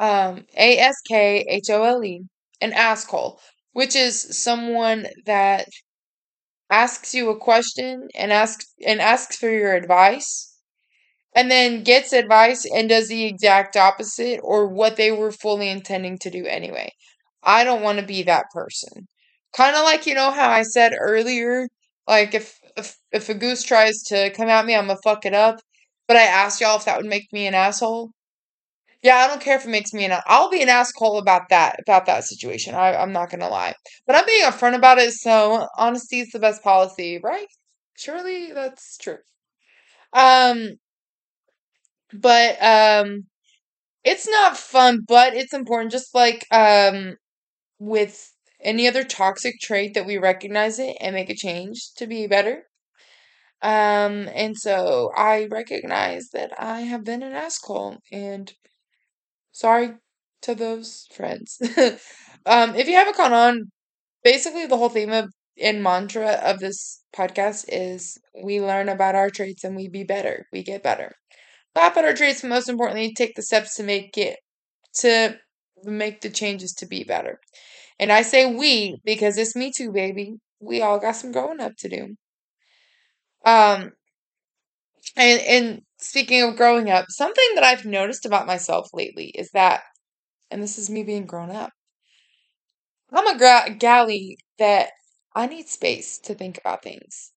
Um, 0.00 0.46
A 0.56 0.78
S 0.78 0.96
K 1.08 1.46
H 1.48 1.70
O 1.70 1.82
L 1.84 2.04
E, 2.04 2.22
an 2.62 2.72
askhole 2.72 3.38
which 3.74 3.96
is 3.96 4.38
someone 4.42 5.06
that 5.26 5.68
asks 6.70 7.14
you 7.14 7.30
a 7.30 7.38
question 7.38 8.08
and 8.14 8.32
asks 8.32 8.66
and 8.86 9.00
asks 9.00 9.36
for 9.36 9.50
your 9.50 9.74
advice 9.74 10.54
and 11.36 11.50
then 11.50 11.84
gets 11.84 12.12
advice 12.12 12.66
and 12.66 12.88
does 12.88 13.08
the 13.08 13.24
exact 13.26 13.76
opposite 13.76 14.40
or 14.42 14.68
what 14.68 14.96
they 14.96 15.12
were 15.12 15.32
fully 15.32 15.68
intending 15.70 16.18
to 16.18 16.30
do 16.30 16.46
anyway. 16.46 16.90
I 17.42 17.64
don't 17.64 17.82
want 17.82 18.00
to 18.00 18.06
be 18.06 18.22
that 18.24 18.46
person. 18.54 19.08
Kind 19.56 19.76
of 19.76 19.84
like 19.84 20.06
you 20.06 20.14
know 20.14 20.30
how 20.32 20.50
I 20.50 20.62
said 20.62 20.94
earlier 20.98 21.68
like 22.08 22.34
if 22.34 22.58
if 22.76 22.96
if 23.12 23.28
a 23.28 23.34
goose 23.34 23.62
tries 23.62 24.02
to 24.08 24.30
come 24.30 24.48
at 24.48 24.66
me, 24.66 24.74
I'm 24.76 24.86
gonna 24.86 24.98
fuck 25.04 25.26
it 25.26 25.34
up. 25.34 25.60
But 26.08 26.16
I 26.16 26.22
asked 26.22 26.60
y'all 26.60 26.76
if 26.78 26.84
that 26.86 26.96
would 26.98 27.06
make 27.06 27.32
me 27.32 27.46
an 27.46 27.54
asshole. 27.54 28.10
Yeah, 29.02 29.16
I 29.16 29.26
don't 29.28 29.40
care 29.40 29.56
if 29.56 29.64
it 29.64 29.68
makes 29.70 29.92
me 29.92 30.04
an. 30.04 30.20
I'll 30.26 30.50
be 30.50 30.62
an 30.62 30.68
asshole 30.68 31.18
about 31.18 31.48
that 31.50 31.76
about 31.80 32.06
that 32.06 32.24
situation. 32.24 32.74
I, 32.74 32.94
I'm 32.96 33.12
not 33.12 33.30
gonna 33.30 33.48
lie, 33.48 33.74
but 34.06 34.16
I'm 34.16 34.26
being 34.26 34.44
upfront 34.44 34.74
about 34.76 34.98
it. 34.98 35.12
So 35.12 35.68
honesty 35.78 36.20
is 36.20 36.30
the 36.32 36.38
best 36.40 36.62
policy, 36.62 37.20
right? 37.22 37.46
Surely 37.96 38.52
that's 38.52 38.96
true. 38.98 39.18
Um, 40.12 40.78
but 42.12 42.62
um, 42.62 43.24
it's 44.04 44.28
not 44.28 44.56
fun, 44.58 45.00
but 45.08 45.34
it's 45.34 45.54
important. 45.54 45.92
Just 45.92 46.14
like 46.14 46.46
um, 46.52 47.16
with 47.80 48.30
any 48.66 48.88
other 48.88 49.04
toxic 49.04 49.60
trait 49.60 49.94
that 49.94 50.06
we 50.06 50.18
recognize 50.18 50.78
it 50.80 50.98
and 51.00 51.14
make 51.14 51.30
a 51.30 51.36
change 51.36 51.94
to 51.96 52.06
be 52.06 52.26
better. 52.26 52.64
Um, 53.62 54.28
and 54.34 54.56
so 54.56 55.12
I 55.16 55.46
recognize 55.50 56.28
that 56.32 56.52
I 56.58 56.82
have 56.82 57.04
been 57.04 57.22
an 57.22 57.32
askhole 57.32 57.98
and 58.12 58.52
Sorry 59.52 59.94
to 60.42 60.54
those 60.54 61.06
friends. 61.12 61.58
um, 62.46 62.74
if 62.74 62.88
you 62.88 62.94
haven't 62.94 63.16
caught 63.16 63.32
on, 63.32 63.70
basically 64.24 64.66
the 64.66 64.76
whole 64.76 64.88
theme 64.88 65.12
of 65.12 65.30
and 65.60 65.82
mantra 65.82 66.32
of 66.44 66.60
this 66.60 67.02
podcast 67.16 67.64
is 67.68 68.18
we 68.44 68.60
learn 68.60 68.88
about 68.90 69.14
our 69.14 69.30
traits 69.30 69.64
and 69.64 69.74
we 69.74 69.88
be 69.88 70.04
better. 70.04 70.46
We 70.52 70.62
get 70.62 70.82
better. 70.82 71.12
laugh 71.76 71.96
at 71.96 72.04
our 72.04 72.14
traits, 72.14 72.42
but 72.42 72.48
most 72.50 72.68
importantly, 72.68 73.14
take 73.14 73.34
the 73.36 73.42
steps 73.42 73.76
to 73.76 73.82
make 73.84 74.18
it 74.18 74.38
to 75.00 75.38
make 75.84 76.22
the 76.22 76.30
changes 76.30 76.72
to 76.74 76.86
be 76.86 77.04
better. 77.04 77.40
And 77.98 78.10
I 78.10 78.22
say 78.22 78.54
we 78.54 79.00
because 79.04 79.36
it's 79.36 79.54
me 79.54 79.70
too, 79.70 79.92
baby. 79.92 80.38
We 80.60 80.80
all 80.80 80.98
got 80.98 81.16
some 81.16 81.32
growing 81.32 81.60
up 81.60 81.76
to 81.78 81.88
do. 81.90 82.16
Um 83.44 83.92
and 85.16 85.40
and 85.42 85.82
speaking 85.98 86.42
of 86.42 86.56
growing 86.56 86.90
up, 86.90 87.06
something 87.08 87.48
that 87.54 87.64
I've 87.64 87.84
noticed 87.84 88.24
about 88.26 88.46
myself 88.46 88.88
lately 88.92 89.26
is 89.34 89.50
that 89.52 89.82
and 90.50 90.62
this 90.62 90.78
is 90.78 90.90
me 90.90 91.04
being 91.04 91.26
grown 91.26 91.50
up. 91.50 91.72
I'm 93.12 93.26
a 93.26 93.36
gra- 93.36 93.74
galley 93.76 94.38
that 94.58 94.92
I 95.34 95.46
need 95.46 95.68
space 95.68 96.18
to 96.20 96.36
think 96.36 96.56
about 96.56 96.84
things. 96.84 97.32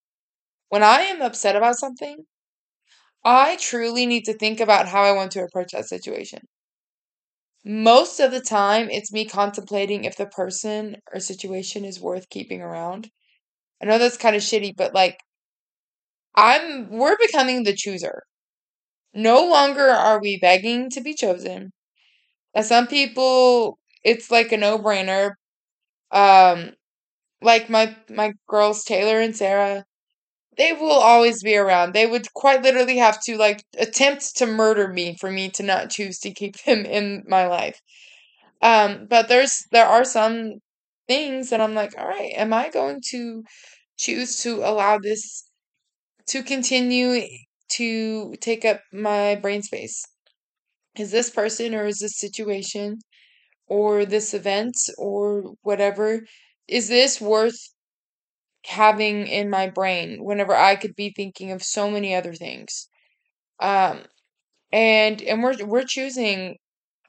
When 0.69 0.83
I 0.83 1.01
am 1.03 1.21
upset 1.21 1.55
about 1.55 1.77
something, 1.79 2.27
I 3.23 3.55
truly 3.55 4.05
need 4.05 4.25
to 4.25 4.37
think 4.37 4.59
about 4.59 4.89
how 4.89 5.03
I 5.03 5.13
want 5.13 5.31
to 5.31 5.41
approach 5.45 5.71
that 5.71 5.85
situation. 5.87 6.48
Most 7.63 8.19
of 8.19 8.31
the 8.31 8.41
time, 8.41 8.89
it's 8.89 9.13
me 9.13 9.23
contemplating 9.23 10.03
if 10.03 10.17
the 10.17 10.25
person 10.25 10.97
or 11.13 11.21
situation 11.21 11.85
is 11.85 11.97
worth 11.97 12.27
keeping 12.29 12.61
around. 12.61 13.11
I 13.81 13.85
know 13.87 13.97
that's 13.99 14.17
kind 14.17 14.35
of 14.35 14.43
shitty, 14.43 14.75
but 14.77 14.93
like, 14.93 15.19
I'm, 16.35 16.89
we're 16.89 17.17
becoming 17.17 17.63
the 17.63 17.75
chooser. 17.75 18.23
No 19.13 19.45
longer 19.45 19.89
are 19.89 20.21
we 20.21 20.37
begging 20.39 20.89
to 20.91 21.01
be 21.01 21.13
chosen. 21.15 21.71
Now, 22.55 22.63
some 22.63 22.87
people, 22.87 23.79
it's 24.03 24.31
like 24.31 24.51
a 24.51 24.57
no 24.57 24.79
brainer. 24.79 25.33
Um, 26.11 26.73
like 27.41 27.69
my 27.69 27.95
my 28.09 28.33
girls 28.49 28.83
Taylor 28.85 29.21
and 29.21 29.35
Sarah, 29.35 29.85
they 30.59 30.73
will 30.73 30.91
always 30.91 31.43
be 31.43 31.57
around. 31.57 31.93
They 31.93 32.07
would 32.07 32.33
quite 32.35 32.63
literally 32.63 32.97
have 32.99 33.21
to 33.23 33.37
like 33.37 33.63
attempt 33.79 34.37
to 34.37 34.47
murder 34.47 34.89
me 34.89 35.17
for 35.19 35.31
me 35.31 35.49
to 35.51 35.63
not 35.63 35.91
choose 35.91 36.19
to 36.21 36.31
keep 36.33 36.57
them 36.65 36.85
in 36.85 37.25
my 37.27 37.47
life. 37.47 37.81
Um, 38.61 39.07
but 39.09 39.27
there's 39.29 39.65
there 39.71 39.87
are 39.87 40.05
some 40.05 40.55
things 41.07 41.49
that 41.51 41.61
I'm 41.61 41.75
like, 41.75 41.93
all 41.97 42.07
right, 42.07 42.33
am 42.35 42.53
I 42.53 42.69
going 42.69 43.01
to 43.11 43.43
choose 43.97 44.41
to 44.43 44.57
allow 44.57 44.99
this 44.99 45.45
to 46.27 46.43
continue 46.43 47.27
to 47.73 48.35
take 48.41 48.65
up 48.65 48.81
my 48.93 49.35
brain 49.35 49.61
space? 49.63 50.03
Is 50.95 51.09
this 51.11 51.31
person 51.31 51.73
or 51.73 51.87
is 51.87 51.97
this 51.99 52.19
situation 52.19 52.99
or 53.67 54.05
this 54.05 54.33
event 54.33 54.75
or 54.97 55.55
whatever 55.63 56.21
is 56.67 56.89
this 56.89 57.21
worth 57.21 57.59
having 58.65 59.27
in 59.27 59.49
my 59.49 59.69
brain 59.69 60.23
whenever 60.23 60.55
I 60.55 60.75
could 60.75 60.95
be 60.95 61.11
thinking 61.15 61.51
of 61.51 61.63
so 61.63 61.89
many 61.91 62.15
other 62.15 62.33
things. 62.33 62.87
Um 63.59 64.03
and 64.71 65.21
and 65.21 65.43
we're 65.43 65.65
we're 65.65 65.83
choosing 65.85 66.57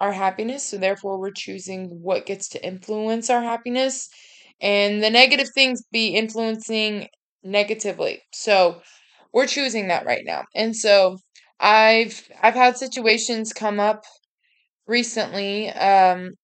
our 0.01 0.13
happiness, 0.13 0.65
so 0.65 0.79
therefore 0.79 1.19
we're 1.19 1.33
choosing 1.33 1.89
what 2.03 2.27
gets 2.27 2.49
to 2.51 2.65
influence 2.67 3.31
our 3.31 3.43
happiness 3.43 4.09
and 4.61 5.03
the 5.03 5.11
negative 5.11 5.49
things 5.55 5.83
be 5.93 6.09
influencing 6.09 7.09
negatively. 7.43 8.23
So 8.33 8.83
we're 9.33 9.47
choosing 9.47 9.89
that 9.89 10.07
right 10.07 10.25
now. 10.25 10.45
And 10.55 10.77
so 10.77 11.19
I've 11.61 12.29
I've 12.43 12.55
had 12.55 12.77
situations 12.79 13.53
come 13.53 13.81
up 13.81 14.05
recently 14.87 15.71
um 15.71 16.35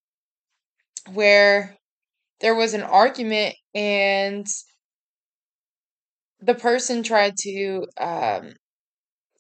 where 1.12 1.76
there 2.40 2.54
was 2.54 2.74
an 2.74 2.82
argument 2.82 3.56
and 3.74 4.46
the 6.40 6.54
person 6.54 7.02
tried 7.02 7.36
to 7.40 7.86
um, 7.98 8.54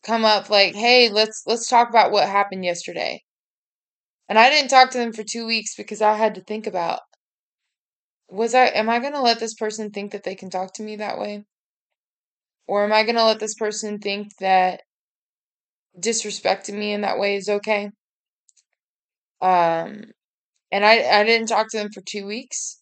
come 0.04 0.24
up 0.24 0.50
like, 0.50 0.74
"Hey, 0.74 1.10
let's 1.10 1.42
let's 1.46 1.68
talk 1.68 1.90
about 1.90 2.12
what 2.12 2.28
happened 2.28 2.64
yesterday." 2.64 3.22
And 4.28 4.38
I 4.38 4.50
didn't 4.50 4.70
talk 4.70 4.90
to 4.90 4.98
them 4.98 5.12
for 5.12 5.22
2 5.22 5.46
weeks 5.46 5.74
because 5.76 6.00
I 6.02 6.14
had 6.14 6.34
to 6.36 6.40
think 6.40 6.66
about 6.66 7.00
was 8.28 8.54
I 8.54 8.66
am 8.66 8.88
I 8.88 8.98
going 8.98 9.12
to 9.12 9.20
let 9.20 9.38
this 9.40 9.54
person 9.54 9.90
think 9.90 10.10
that 10.12 10.24
they 10.24 10.34
can 10.34 10.50
talk 10.50 10.72
to 10.74 10.82
me 10.82 10.96
that 10.96 11.18
way? 11.18 11.44
Or 12.68 12.84
am 12.84 12.92
I 12.92 13.04
going 13.04 13.14
to 13.16 13.24
let 13.24 13.38
this 13.38 13.54
person 13.54 13.98
think 14.00 14.36
that 14.38 14.82
disrespecting 15.98 16.74
me 16.74 16.92
in 16.92 17.02
that 17.02 17.18
way 17.18 17.36
is 17.36 17.48
okay? 17.48 17.90
Um 19.40 20.12
and 20.72 20.84
I 20.86 21.20
I 21.20 21.24
didn't 21.24 21.48
talk 21.48 21.70
to 21.70 21.78
them 21.78 21.92
for 21.92 22.02
2 22.02 22.26
weeks 22.26 22.80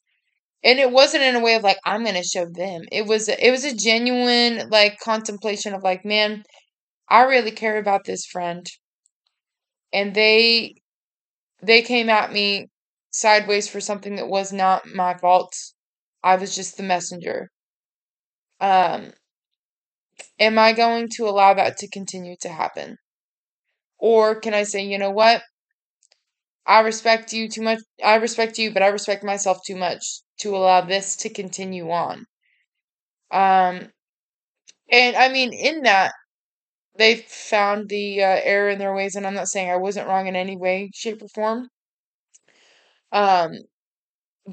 and 0.64 0.80
it 0.80 0.90
wasn't 0.90 1.22
in 1.22 1.36
a 1.36 1.40
way 1.40 1.54
of 1.54 1.62
like 1.62 1.78
i'm 1.84 2.04
gonna 2.04 2.24
show 2.24 2.46
them. 2.46 2.82
It 2.90 3.06
was 3.06 3.28
it 3.28 3.50
was 3.52 3.64
a 3.64 3.72
genuine 3.76 4.68
like 4.70 4.98
contemplation 4.98 5.74
of 5.74 5.84
like 5.84 6.04
man 6.04 6.42
i 7.08 7.22
really 7.22 7.52
care 7.52 7.78
about 7.78 8.04
this 8.06 8.26
friend. 8.26 8.66
And 9.94 10.14
they 10.14 10.74
they 11.62 11.82
came 11.82 12.10
at 12.10 12.32
me 12.32 12.68
sideways 13.10 13.68
for 13.68 13.80
something 13.80 14.16
that 14.16 14.28
was 14.28 14.52
not 14.52 14.86
my 14.86 15.14
fault. 15.16 15.54
I 16.22 16.36
was 16.36 16.54
just 16.56 16.76
the 16.76 16.82
messenger. 16.84 17.50
Um 18.60 19.12
am 20.38 20.58
i 20.60 20.72
going 20.72 21.08
to 21.08 21.24
allow 21.28 21.52
that 21.54 21.76
to 21.76 21.88
continue 21.88 22.36
to 22.40 22.48
happen? 22.48 22.98
Or 23.98 24.36
can 24.38 24.54
i 24.54 24.62
say 24.62 24.84
you 24.84 24.98
know 24.98 25.10
what? 25.10 25.42
I 26.66 26.80
respect 26.80 27.32
you 27.32 27.48
too 27.48 27.62
much. 27.62 27.78
I 28.04 28.16
respect 28.16 28.58
you, 28.58 28.70
but 28.70 28.82
I 28.82 28.88
respect 28.88 29.24
myself 29.24 29.60
too 29.66 29.76
much 29.76 30.20
to 30.38 30.56
allow 30.56 30.80
this 30.82 31.16
to 31.16 31.28
continue 31.28 31.90
on. 31.90 32.26
Um, 33.30 33.90
and 34.90 35.16
I 35.16 35.28
mean, 35.28 35.52
in 35.52 35.82
that, 35.82 36.12
they 36.96 37.16
found 37.16 37.88
the 37.88 38.22
uh, 38.22 38.40
error 38.42 38.70
in 38.70 38.78
their 38.78 38.94
ways, 38.94 39.16
and 39.16 39.26
I'm 39.26 39.34
not 39.34 39.48
saying 39.48 39.70
I 39.70 39.76
wasn't 39.76 40.08
wrong 40.08 40.26
in 40.28 40.36
any 40.36 40.56
way, 40.56 40.90
shape, 40.94 41.22
or 41.22 41.28
form. 41.28 41.68
Um, 43.12 43.52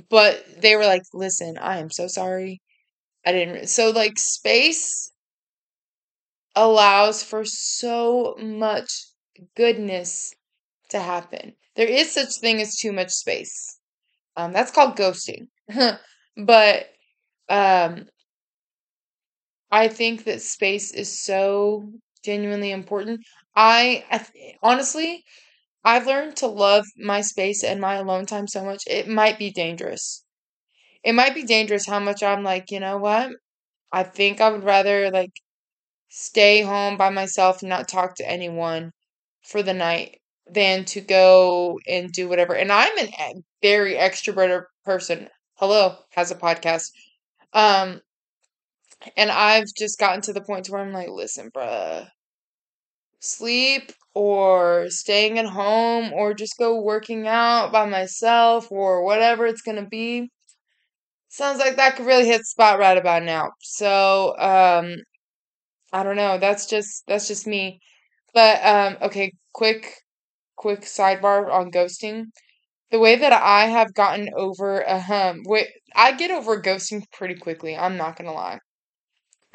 but 0.10 0.46
they 0.62 0.76
were 0.76 0.86
like, 0.86 1.04
"Listen, 1.14 1.58
I 1.58 1.80
am 1.80 1.90
so 1.90 2.08
sorry. 2.08 2.62
I 3.26 3.34
didn't." 3.34 3.68
So 3.70 3.92
like, 3.92 4.20
space 4.20 5.12
allows 6.56 7.24
for 7.24 7.44
so 7.46 8.36
much 8.40 8.90
goodness 9.56 10.34
to 10.90 11.00
happen. 11.00 11.56
There 11.76 11.88
is 11.88 12.12
such 12.14 12.36
thing 12.36 12.62
as 12.62 12.78
too 12.78 12.92
much 12.92 13.12
space. 13.12 13.80
Um, 14.38 14.54
that's 14.54 14.72
called 14.72 14.98
ghosting. 14.98 15.48
but 16.38 16.88
um, 17.50 18.08
I 19.72 19.88
think 19.88 20.24
that 20.26 20.42
space 20.42 20.92
is 20.92 21.22
so 21.22 21.92
genuinely 22.24 22.72
important. 22.72 23.22
I, 23.56 24.06
I 24.12 24.20
th- 24.20 24.56
honestly, 24.62 25.26
I've 25.84 26.08
learned 26.08 26.38
to 26.38 26.48
love 26.48 26.86
my 26.98 27.22
space 27.22 27.64
and 27.64 27.82
my 27.82 27.96
alone 27.96 28.26
time 28.28 28.48
so 28.48 28.64
much. 28.66 28.84
It 28.88 29.08
might 29.08 29.40
be 29.40 29.52
dangerous. 29.52 30.24
It 31.04 31.14
might 31.14 31.36
be 31.36 31.44
dangerous 31.44 31.88
how 31.88 32.00
much 32.00 32.24
I'm 32.24 32.44
like, 32.44 32.72
you 32.72 32.80
know 32.82 32.98
what? 32.98 33.32
I 33.92 34.04
think 34.04 34.42
I 34.42 34.50
would 34.50 34.64
rather 34.66 35.12
like 35.12 35.34
stay 36.10 36.62
home 36.64 36.98
by 36.98 37.10
myself 37.10 37.62
and 37.62 37.70
not 37.70 37.88
talk 37.90 38.16
to 38.18 38.30
anyone 38.30 38.92
for 39.44 39.64
the 39.64 39.74
night 39.76 40.20
than 40.48 40.86
to 40.86 41.02
go 41.02 41.80
and 41.88 42.12
do 42.12 42.30
whatever. 42.30 42.56
And 42.56 42.72
I'm 42.72 42.98
a 43.00 43.36
very 43.62 43.96
extroverted 43.96 44.64
person. 44.86 45.30
Hello, 45.62 45.96
has 46.10 46.30
a 46.30 46.36
podcast. 46.36 46.92
Um, 47.54 48.02
and 49.16 49.32
I've 49.32 49.68
just 49.78 50.00
gotten 50.00 50.22
to 50.24 50.34
the 50.34 50.42
point 50.42 50.66
to 50.66 50.72
where 50.74 50.82
I'm 50.82 50.92
like, 50.94 51.10
listen, 51.10 51.50
bruh, 51.52 52.10
sleep 53.20 53.94
or 54.14 54.88
staying 54.90 55.40
at 55.40 55.46
home 55.46 56.12
or 56.14 56.34
just 56.34 56.58
go 56.58 56.82
working 56.82 57.28
out 57.28 57.72
by 57.72 57.86
myself 57.86 58.70
or 58.72 59.04
whatever 59.04 59.46
it's 59.46 59.62
gonna 59.62 59.86
be. 59.88 60.30
Sounds 61.30 61.60
like 61.60 61.78
that 61.78 61.96
could 61.96 62.06
really 62.06 62.28
hit 62.28 62.46
spot 62.46 62.80
right 62.80 62.98
about 62.98 63.24
now. 63.24 63.52
So, 63.62 64.38
um, 64.38 64.96
I 65.94 66.04
don't 66.04 66.16
know. 66.16 66.38
That's 66.38 66.66
just 66.68 67.04
that's 67.08 67.28
just 67.28 67.48
me. 67.48 67.80
But 68.34 68.64
um, 68.66 68.98
okay, 69.04 69.34
quick 69.54 69.96
quick 70.58 70.82
sidebar 70.82 71.52
on 71.52 71.72
ghosting. 71.72 72.28
The 72.92 73.00
way 73.00 73.16
that 73.16 73.34
I 73.34 73.66
have 73.70 73.96
gotten 73.96 74.30
over 74.36 74.88
um 74.88 75.42
wait, 75.48 75.70
I 75.96 76.12
get 76.12 76.30
over 76.30 76.62
ghosting 76.62 77.10
pretty 77.12 77.34
quickly. 77.34 77.76
I'm 77.76 77.98
not 77.98 78.16
gonna 78.18 78.34
lie. 78.34 78.60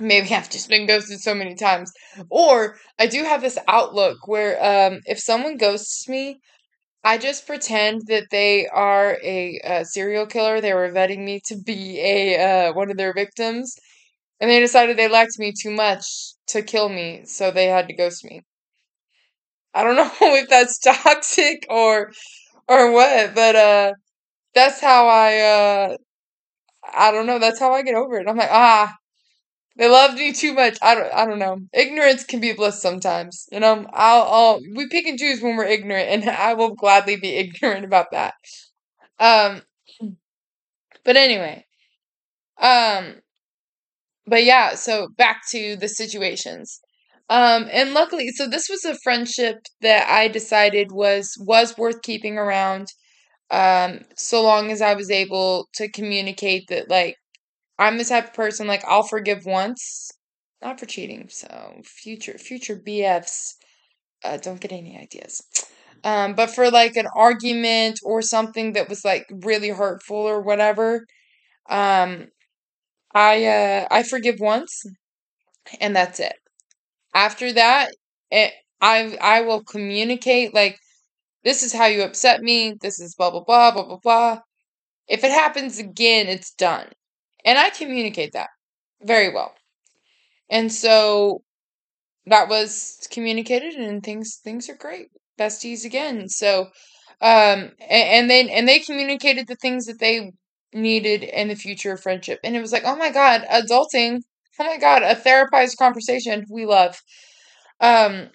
Maybe 0.00 0.30
I've 0.34 0.50
just 0.50 0.68
been 0.68 0.86
ghosted 0.86 1.20
so 1.20 1.34
many 1.34 1.54
times. 1.54 1.92
Or 2.30 2.78
I 2.98 3.06
do 3.06 3.24
have 3.24 3.42
this 3.42 3.58
outlook 3.68 4.26
where 4.28 4.52
um 4.64 5.00
if 5.06 5.18
someone 5.20 5.56
ghosts 5.58 6.08
me, 6.08 6.40
I 7.04 7.18
just 7.18 7.46
pretend 7.46 8.02
that 8.08 8.28
they 8.30 8.66
are 8.68 9.18
a, 9.22 9.60
a 9.64 9.84
serial 9.86 10.26
killer. 10.26 10.60
They 10.60 10.74
were 10.74 10.90
vetting 10.92 11.24
me 11.24 11.40
to 11.46 11.56
be 11.56 12.00
a 12.00 12.68
uh, 12.70 12.74
one 12.74 12.90
of 12.90 12.98
their 12.98 13.14
victims, 13.14 13.76
and 14.40 14.50
they 14.50 14.60
decided 14.60 14.96
they 14.98 15.08
liked 15.08 15.38
me 15.38 15.52
too 15.52 15.70
much 15.72 16.06
to 16.48 16.62
kill 16.62 16.88
me, 16.90 17.24
so 17.26 17.50
they 17.50 17.66
had 17.66 17.88
to 17.88 17.94
ghost 17.94 18.24
me. 18.24 18.42
I 19.74 19.82
don't 19.84 19.94
know 19.96 20.10
if 20.34 20.48
that's 20.48 20.78
toxic 20.78 21.66
or 21.70 22.10
or 22.68 22.92
what, 22.92 23.34
but 23.34 23.56
uh 23.56 23.92
that's 24.54 24.80
how 24.80 25.08
I 25.08 25.38
uh 25.40 25.96
I 26.94 27.10
don't 27.12 27.26
know, 27.26 27.38
that's 27.38 27.60
how 27.60 27.72
I 27.72 27.82
get 27.82 27.94
over 27.94 28.18
it. 28.18 28.28
I'm 28.28 28.36
like, 28.36 28.50
ah, 28.52 28.94
they 29.76 29.88
loved 29.88 30.18
me 30.18 30.32
too 30.32 30.54
much. 30.54 30.78
I 30.82 30.94
don't 30.94 31.14
I 31.14 31.26
don't 31.26 31.38
know. 31.40 31.60
Ignorance 31.74 32.24
can 32.24 32.40
be 32.40 32.52
bliss 32.54 32.82
sometimes. 32.82 33.46
You 33.52 33.60
know, 33.60 33.86
I'll 33.92 34.22
I'll 34.24 34.60
we 34.76 34.88
pick 34.88 35.06
and 35.06 35.18
choose 35.18 35.42
when 35.42 35.56
we're 35.56 35.66
ignorant 35.66 36.08
and 36.10 36.30
I 36.30 36.54
will 36.54 36.74
gladly 36.74 37.16
be 37.16 37.36
ignorant 37.36 37.84
about 37.86 38.12
that. 38.12 38.34
Um 39.20 39.62
but 41.04 41.16
anyway, 41.16 41.64
um 42.58 43.22
but 44.26 44.44
yeah, 44.44 44.74
so 44.74 45.08
back 45.16 45.42
to 45.50 45.76
the 45.76 45.88
situations. 45.88 46.80
Um 47.28 47.68
and 47.72 47.92
luckily 47.94 48.28
so 48.30 48.48
this 48.48 48.68
was 48.68 48.84
a 48.84 48.98
friendship 49.02 49.56
that 49.80 50.08
I 50.08 50.28
decided 50.28 50.92
was 50.92 51.34
was 51.40 51.76
worth 51.76 52.02
keeping 52.02 52.38
around 52.38 52.88
um 53.50 54.00
so 54.16 54.42
long 54.42 54.70
as 54.72 54.82
I 54.82 54.94
was 54.94 55.10
able 55.10 55.68
to 55.74 55.90
communicate 55.90 56.64
that 56.68 56.90
like 56.90 57.16
I'm 57.78 57.98
the 57.98 58.04
type 58.04 58.26
of 58.28 58.34
person 58.34 58.66
like 58.66 58.84
I'll 58.86 59.02
forgive 59.04 59.46
once, 59.46 60.10
not 60.62 60.80
for 60.80 60.86
cheating. 60.86 61.28
So 61.30 61.80
future 61.84 62.38
future 62.38 62.76
BFs, 62.76 63.56
uh, 64.24 64.38
don't 64.38 64.60
get 64.60 64.72
any 64.72 64.98
ideas. 64.98 65.42
Um, 66.04 66.34
but 66.34 66.50
for 66.50 66.70
like 66.70 66.96
an 66.96 67.08
argument 67.16 68.00
or 68.04 68.22
something 68.22 68.72
that 68.74 68.88
was 68.88 69.04
like 69.04 69.26
really 69.30 69.70
hurtful 69.70 70.16
or 70.18 70.40
whatever, 70.42 71.06
um, 71.70 72.28
I 73.14 73.44
uh 73.46 73.88
I 73.90 74.02
forgive 74.04 74.36
once 74.40 74.82
and 75.80 75.94
that's 75.96 76.20
it. 76.20 76.36
After 77.16 77.50
that, 77.54 77.90
it 78.30 78.52
I 78.80 79.16
I 79.22 79.40
will 79.40 79.64
communicate 79.64 80.52
like 80.52 80.78
this 81.44 81.62
is 81.62 81.72
how 81.72 81.86
you 81.86 82.02
upset 82.02 82.42
me. 82.42 82.74
This 82.80 83.00
is 83.00 83.14
blah 83.16 83.30
blah 83.30 83.40
blah 83.42 83.70
blah 83.72 83.84
blah 83.86 84.00
blah. 84.02 84.40
If 85.08 85.24
it 85.24 85.32
happens 85.32 85.78
again, 85.78 86.28
it's 86.28 86.52
done. 86.52 86.88
And 87.44 87.58
I 87.58 87.70
communicate 87.70 88.32
that 88.34 88.50
very 89.02 89.32
well. 89.32 89.54
And 90.50 90.72
so 90.72 91.42
that 92.26 92.48
was 92.50 93.08
communicated 93.10 93.74
and 93.76 94.02
things 94.02 94.40
things 94.44 94.68
are 94.68 94.76
great. 94.76 95.08
Besties 95.40 95.86
again. 95.86 96.28
So 96.28 96.64
um 97.22 97.72
and, 97.80 98.08
and 98.16 98.30
then 98.30 98.50
and 98.50 98.68
they 98.68 98.80
communicated 98.80 99.46
the 99.48 99.56
things 99.56 99.86
that 99.86 100.00
they 100.00 100.32
needed 100.74 101.22
in 101.22 101.48
the 101.48 101.56
future 101.56 101.92
of 101.92 102.02
friendship. 102.02 102.40
And 102.44 102.54
it 102.56 102.60
was 102.60 102.72
like, 102.72 102.84
oh 102.84 102.96
my 102.96 103.10
God, 103.10 103.46
adulting. 103.50 104.20
Oh 104.58 104.64
my 104.64 104.78
God, 104.78 105.02
a 105.02 105.14
therapized 105.14 105.76
conversation 105.76 106.44
we 106.50 106.66
love. 106.66 107.00
Um 107.80 108.30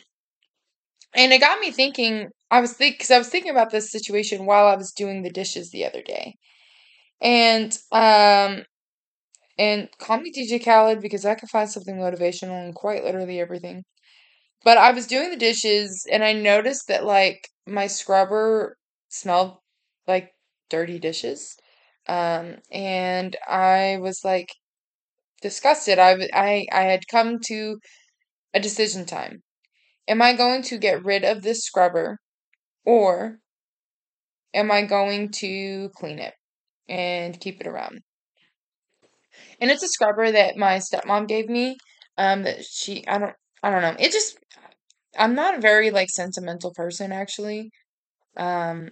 and 1.15 1.33
it 1.33 1.39
got 1.41 1.59
me 1.59 1.71
thinking, 1.71 2.29
I 2.49 2.61
was 2.61 2.73
think 2.73 2.95
because 2.95 3.11
I 3.11 3.17
was 3.17 3.29
thinking 3.29 3.51
about 3.51 3.71
this 3.71 3.91
situation 3.91 4.45
while 4.45 4.67
I 4.67 4.75
was 4.75 4.91
doing 4.91 5.21
the 5.21 5.29
dishes 5.29 5.71
the 5.71 5.85
other 5.85 6.01
day. 6.01 6.35
And 7.21 7.77
um 7.91 8.63
and 9.59 9.89
call 9.99 10.19
me 10.21 10.31
DJ 10.31 10.59
Khaled 10.59 11.01
because 11.01 11.25
I 11.25 11.35
can 11.35 11.47
find 11.49 11.69
something 11.69 11.97
motivational 11.97 12.65
in 12.67 12.73
quite 12.73 13.03
literally 13.05 13.39
everything. 13.39 13.83
But 14.65 14.77
I 14.79 14.91
was 14.91 15.07
doing 15.07 15.31
the 15.31 15.37
dishes 15.37 16.05
and 16.11 16.23
I 16.23 16.33
noticed 16.33 16.87
that 16.89 17.05
like 17.05 17.49
my 17.67 17.87
scrubber 17.87 18.77
smelled 19.09 19.57
like 20.07 20.33
dirty 20.69 20.99
dishes. 20.99 21.55
Um, 22.07 22.57
and 22.71 23.35
I 23.47 23.99
was 24.01 24.21
like 24.25 24.49
disgusted. 25.41 25.99
I, 25.99 26.29
I, 26.33 26.65
I 26.71 26.83
had 26.83 27.07
come 27.09 27.39
to 27.47 27.79
a 28.53 28.59
decision 28.61 29.05
time. 29.05 29.43
Am 30.07 30.21
I 30.21 30.33
going 30.33 30.63
to 30.63 30.77
get 30.79 31.03
rid 31.05 31.23
of 31.25 31.43
this 31.43 31.63
scrubber 31.63 32.19
or 32.85 33.39
am 34.53 34.71
I 34.71 34.83
going 34.83 35.29
to 35.29 35.89
clean 35.95 36.17
it 36.19 36.33
and 36.87 37.39
keep 37.39 37.59
it 37.61 37.67
around? 37.67 38.01
and 39.59 39.71
it's 39.71 39.83
a 39.83 39.87
scrubber 39.87 40.31
that 40.31 40.57
my 40.57 40.77
stepmom 40.77 41.27
gave 41.27 41.49
me. 41.49 41.77
Um, 42.17 42.43
that 42.43 42.65
she 42.65 43.07
I 43.07 43.17
don't 43.17 43.35
I 43.63 43.69
don't 43.71 43.81
know. 43.81 43.95
It 43.99 44.11
just 44.11 44.37
I'm 45.17 45.35
not 45.35 45.57
a 45.57 45.61
very 45.61 45.91
like 45.91 46.09
sentimental 46.09 46.73
person 46.73 47.11
actually. 47.11 47.71
Um, 48.37 48.89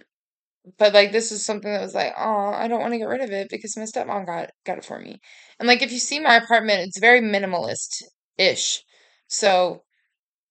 but 0.78 0.94
like 0.94 1.12
this 1.12 1.32
is 1.32 1.44
something 1.44 1.72
that 1.72 1.80
was 1.80 1.94
like, 1.94 2.12
oh, 2.18 2.50
I 2.54 2.68
don't 2.68 2.80
want 2.80 2.92
to 2.92 2.98
get 2.98 3.08
rid 3.08 3.22
of 3.22 3.30
it 3.30 3.48
because 3.50 3.76
my 3.76 3.84
stepmom 3.84 4.26
got 4.26 4.50
got 4.66 4.78
it 4.78 4.84
for 4.84 4.98
me. 5.00 5.20
And 5.58 5.66
like 5.68 5.82
if 5.82 5.92
you 5.92 5.98
see 5.98 6.20
my 6.20 6.36
apartment, 6.36 6.80
it's 6.82 6.98
very 7.00 7.20
minimalist 7.20 8.02
ish. 8.38 8.82
So 9.28 9.84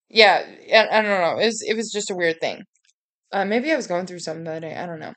yeah, 0.10 0.46
I, 0.74 1.00
I 1.00 1.02
don't 1.02 1.22
know. 1.22 1.40
It 1.40 1.46
was 1.48 1.64
it 1.68 1.76
was 1.76 1.92
just 1.92 2.12
a 2.12 2.16
weird 2.16 2.40
thing. 2.42 2.64
Uh, 3.34 3.46
maybe 3.46 3.72
I 3.72 3.78
was 3.78 3.88
going 3.88 4.08
through 4.08 4.20
something 4.20 4.46
that 4.46 4.62
day. 4.62 4.76
I 4.76 4.86
don't 4.88 5.00
know. 5.00 5.14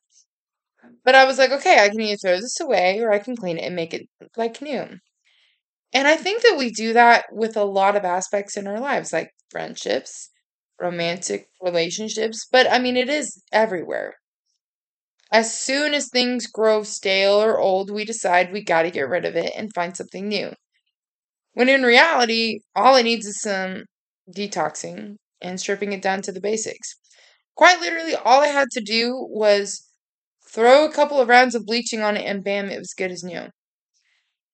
But 1.04 1.14
I 1.14 1.24
was 1.26 1.38
like, 1.38 1.52
okay, 1.52 1.78
I 1.78 1.88
can 1.90 2.00
either 2.00 2.16
throw 2.16 2.36
this 2.40 2.58
away 2.58 2.98
or 3.00 3.12
I 3.12 3.20
can 3.20 3.36
clean 3.36 3.56
it 3.58 3.64
and 3.64 3.76
make 3.76 3.94
it 3.94 4.08
like 4.36 4.60
new. 4.60 4.98
And 5.94 6.06
I 6.08 6.16
think 6.16 6.42
that 6.42 6.56
we 6.58 6.70
do 6.70 6.92
that 6.92 7.26
with 7.32 7.56
a 7.56 7.64
lot 7.64 7.96
of 7.96 8.04
aspects 8.04 8.56
in 8.58 8.66
our 8.66 8.78
lives, 8.80 9.12
like 9.12 9.30
friendships, 9.50 10.30
romantic 10.78 11.48
relationships, 11.62 12.46
but 12.50 12.70
I 12.70 12.78
mean, 12.78 12.96
it 12.96 13.08
is 13.08 13.42
everywhere. 13.52 14.16
As 15.32 15.58
soon 15.58 15.94
as 15.94 16.08
things 16.08 16.46
grow 16.46 16.84
stale 16.84 17.42
or 17.42 17.58
old, 17.58 17.90
we 17.90 18.04
decide 18.04 18.52
we 18.52 18.62
got 18.62 18.82
to 18.82 18.90
get 18.92 19.08
rid 19.08 19.24
of 19.24 19.34
it 19.34 19.52
and 19.56 19.74
find 19.74 19.96
something 19.96 20.28
new. 20.28 20.52
When 21.54 21.70
in 21.70 21.82
reality, 21.82 22.60
all 22.76 22.96
it 22.96 23.04
needs 23.04 23.26
is 23.26 23.40
some 23.40 23.84
detoxing 24.30 25.16
and 25.40 25.58
stripping 25.58 25.92
it 25.92 26.02
down 26.02 26.22
to 26.22 26.32
the 26.32 26.40
basics. 26.40 26.94
Quite 27.56 27.80
literally, 27.80 28.14
all 28.14 28.42
I 28.42 28.48
had 28.48 28.68
to 28.72 28.80
do 28.82 29.26
was 29.30 29.88
throw 30.50 30.84
a 30.84 30.92
couple 30.92 31.20
of 31.20 31.28
rounds 31.28 31.54
of 31.54 31.66
bleaching 31.66 32.02
on 32.02 32.16
it 32.16 32.26
and 32.26 32.44
bam, 32.44 32.70
it 32.70 32.78
was 32.78 32.94
good 32.94 33.10
as 33.10 33.24
new. 33.24 33.48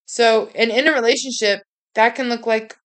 So, 0.07 0.51
and 0.55 0.71
in 0.71 0.89
a 0.89 0.93
relationship, 0.93 1.63
that 1.95 2.15
can 2.15 2.29
look 2.29 2.47
like 2.47 2.77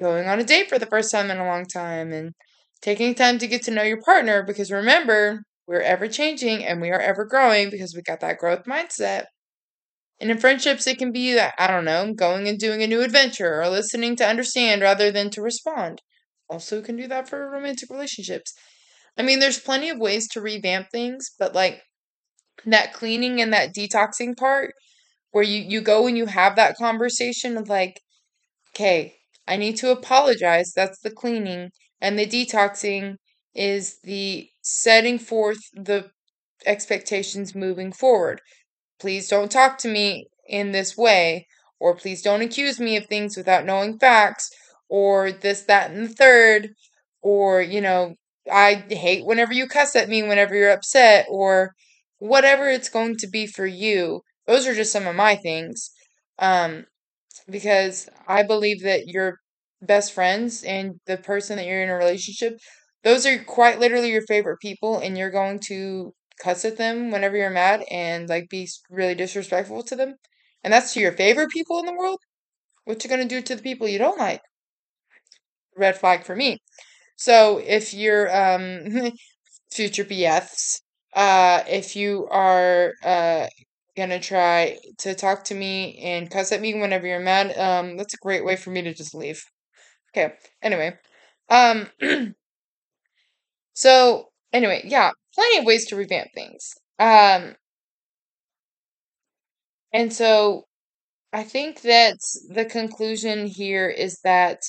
going 0.00 0.28
on 0.28 0.40
a 0.40 0.44
date 0.44 0.68
for 0.68 0.78
the 0.78 0.86
first 0.86 1.10
time 1.10 1.30
in 1.30 1.38
a 1.38 1.46
long 1.46 1.66
time 1.66 2.12
and 2.12 2.34
taking 2.82 3.14
time 3.14 3.38
to 3.38 3.46
get 3.48 3.62
to 3.64 3.70
know 3.70 3.82
your 3.82 4.00
partner 4.02 4.42
because 4.42 4.70
remember, 4.70 5.42
we're 5.68 5.82
ever 5.82 6.08
changing 6.08 6.64
and 6.66 6.80
we 6.82 6.90
are 6.90 7.00
ever 7.00 7.26
growing 7.26 7.70
because 7.70 7.94
we 7.94 8.02
got 8.02 8.20
that 8.22 8.38
growth 8.38 8.64
mindset. 8.66 9.26
And 10.20 10.30
in 10.30 10.38
friendships, 10.38 10.86
it 10.86 10.98
can 10.98 11.10
be 11.12 11.34
that, 11.34 11.54
I 11.58 11.66
don't 11.66 11.84
know, 11.84 12.12
going 12.14 12.46
and 12.48 12.58
doing 12.58 12.82
a 12.82 12.86
new 12.86 13.02
adventure 13.02 13.60
or 13.60 13.68
listening 13.68 14.14
to 14.16 14.26
understand 14.28 14.80
rather 14.82 15.10
than 15.10 15.30
to 15.30 15.42
respond. 15.42 16.02
Also, 16.48 16.80
can 16.82 16.96
do 16.96 17.08
that 17.08 17.28
for 17.28 17.50
romantic 17.50 17.90
relationships. 17.90 18.54
I 19.18 19.22
mean, 19.22 19.40
there's 19.40 19.60
plenty 19.60 19.90
of 19.90 19.98
ways 19.98 20.28
to 20.30 20.40
revamp 20.42 20.90
things, 20.90 21.30
but 21.38 21.54
like 21.54 21.82
that 22.66 22.92
cleaning 22.92 23.40
and 23.40 23.52
that 23.52 23.74
detoxing 23.74 24.36
part 24.36 24.74
where 25.32 25.44
you 25.44 25.60
you 25.62 25.80
go 25.80 26.06
and 26.06 26.16
you 26.18 26.26
have 26.26 26.56
that 26.56 26.76
conversation 26.76 27.56
of 27.56 27.68
like 27.68 28.00
okay 28.74 29.16
i 29.46 29.56
need 29.56 29.76
to 29.76 29.90
apologize 29.90 30.72
that's 30.74 31.00
the 31.00 31.10
cleaning 31.10 31.70
and 32.00 32.18
the 32.18 32.26
detoxing 32.26 33.16
is 33.58 33.98
the 34.04 34.48
setting 34.62 35.18
forth 35.18 35.58
the 35.74 36.10
expectations 36.66 37.54
moving 37.54 37.92
forward 37.92 38.40
please 39.00 39.28
don't 39.28 39.50
talk 39.50 39.78
to 39.78 39.88
me 39.88 40.28
in 40.48 40.72
this 40.72 40.96
way 40.96 41.46
or 41.80 41.94
please 41.94 42.22
don't 42.22 42.42
accuse 42.42 42.80
me 42.80 42.96
of 42.96 43.06
things 43.06 43.36
without 43.36 43.64
knowing 43.64 43.98
facts 43.98 44.50
or 44.88 45.30
this 45.32 45.62
that 45.62 45.90
and 45.90 46.08
the 46.08 46.14
third 46.14 46.70
or 47.22 47.60
you 47.62 47.80
know 47.80 48.14
i 48.50 48.74
hate 48.90 49.24
whenever 49.24 49.52
you 49.52 49.66
cuss 49.66 49.94
at 49.96 50.08
me 50.08 50.22
whenever 50.22 50.54
you're 50.54 50.70
upset 50.72 51.26
or 51.30 51.74
whatever 52.18 52.68
it's 52.68 52.88
going 52.88 53.16
to 53.16 53.26
be 53.26 53.46
for 53.46 53.66
you 53.66 54.22
those 54.46 54.66
are 54.66 54.74
just 54.74 54.92
some 54.92 55.06
of 55.06 55.14
my 55.14 55.36
things. 55.36 55.90
Um, 56.38 56.86
because 57.48 58.08
I 58.26 58.42
believe 58.42 58.82
that 58.82 59.06
your 59.08 59.38
best 59.82 60.12
friends 60.12 60.62
and 60.64 61.00
the 61.06 61.16
person 61.16 61.56
that 61.56 61.66
you're 61.66 61.82
in 61.82 61.88
a 61.88 61.94
relationship, 61.94 62.58
those 63.04 63.26
are 63.26 63.42
quite 63.44 63.78
literally 63.80 64.10
your 64.10 64.26
favorite 64.26 64.58
people, 64.60 64.98
and 64.98 65.16
you're 65.18 65.30
going 65.30 65.60
to 65.68 66.14
cuss 66.42 66.64
at 66.64 66.76
them 66.76 67.10
whenever 67.10 67.36
you're 67.36 67.50
mad 67.50 67.84
and 67.90 68.28
like 68.28 68.48
be 68.48 68.68
really 68.90 69.14
disrespectful 69.14 69.82
to 69.84 69.96
them. 69.96 70.16
And 70.64 70.72
that's 70.72 70.94
to 70.94 71.00
your 71.00 71.12
favorite 71.12 71.50
people 71.50 71.78
in 71.80 71.86
the 71.86 71.94
world. 71.94 72.20
What 72.84 73.04
you 73.04 73.10
gonna 73.10 73.26
do 73.26 73.42
to 73.42 73.56
the 73.56 73.62
people 73.62 73.88
you 73.88 73.98
don't 73.98 74.18
like? 74.18 74.42
Red 75.76 75.96
flag 75.98 76.24
for 76.24 76.34
me. 76.36 76.58
So 77.16 77.58
if 77.58 77.94
you're 77.94 78.28
um 78.34 79.12
future 79.72 80.04
BFs, 80.04 80.80
uh, 81.14 81.64
if 81.68 81.96
you 81.96 82.28
are 82.30 82.94
uh 83.04 83.48
gonna 83.96 84.20
try 84.20 84.78
to 85.00 85.14
talk 85.14 85.44
to 85.46 85.54
me 85.54 85.98
and 86.02 86.30
cuss 86.30 86.52
at 86.52 86.60
me 86.62 86.74
whenever 86.74 87.06
you're 87.06 87.20
mad, 87.20 87.56
um, 87.58 87.96
that's 87.96 88.14
a 88.14 88.18
great 88.18 88.44
way 88.44 88.56
for 88.56 88.70
me 88.70 88.82
to 88.82 88.94
just 88.94 89.14
leave. 89.14 89.42
Okay. 90.16 90.34
Anyway, 90.62 90.96
um, 91.50 91.88
so 93.78 94.30
anyway, 94.52 94.82
yeah, 94.84 95.12
plenty 95.32 95.58
of 95.58 95.64
ways 95.64 95.86
to 95.86 95.94
revamp 95.94 96.30
things. 96.34 96.72
Um, 96.98 97.54
and 99.92 100.12
so 100.12 100.64
I 101.32 101.44
think 101.44 101.82
that 101.82 102.18
the 102.48 102.64
conclusion 102.64 103.46
here 103.46 103.88
is 103.88 104.18
that 104.24 104.62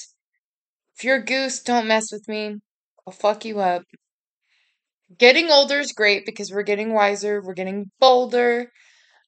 if 0.96 1.04
you're 1.04 1.16
a 1.16 1.26
goose, 1.26 1.60
don't 1.64 1.88
mess 1.88 2.12
with 2.12 2.28
me. 2.28 2.58
I'll 3.08 3.14
fuck 3.14 3.46
you 3.46 3.60
up. 3.60 3.82
Getting 5.18 5.50
older 5.50 5.80
is 5.80 5.92
great 5.92 6.24
because 6.24 6.52
we're 6.52 6.62
getting 6.62 6.94
wiser, 6.94 7.42
we're 7.42 7.56
getting 7.56 7.90
bolder, 8.00 8.72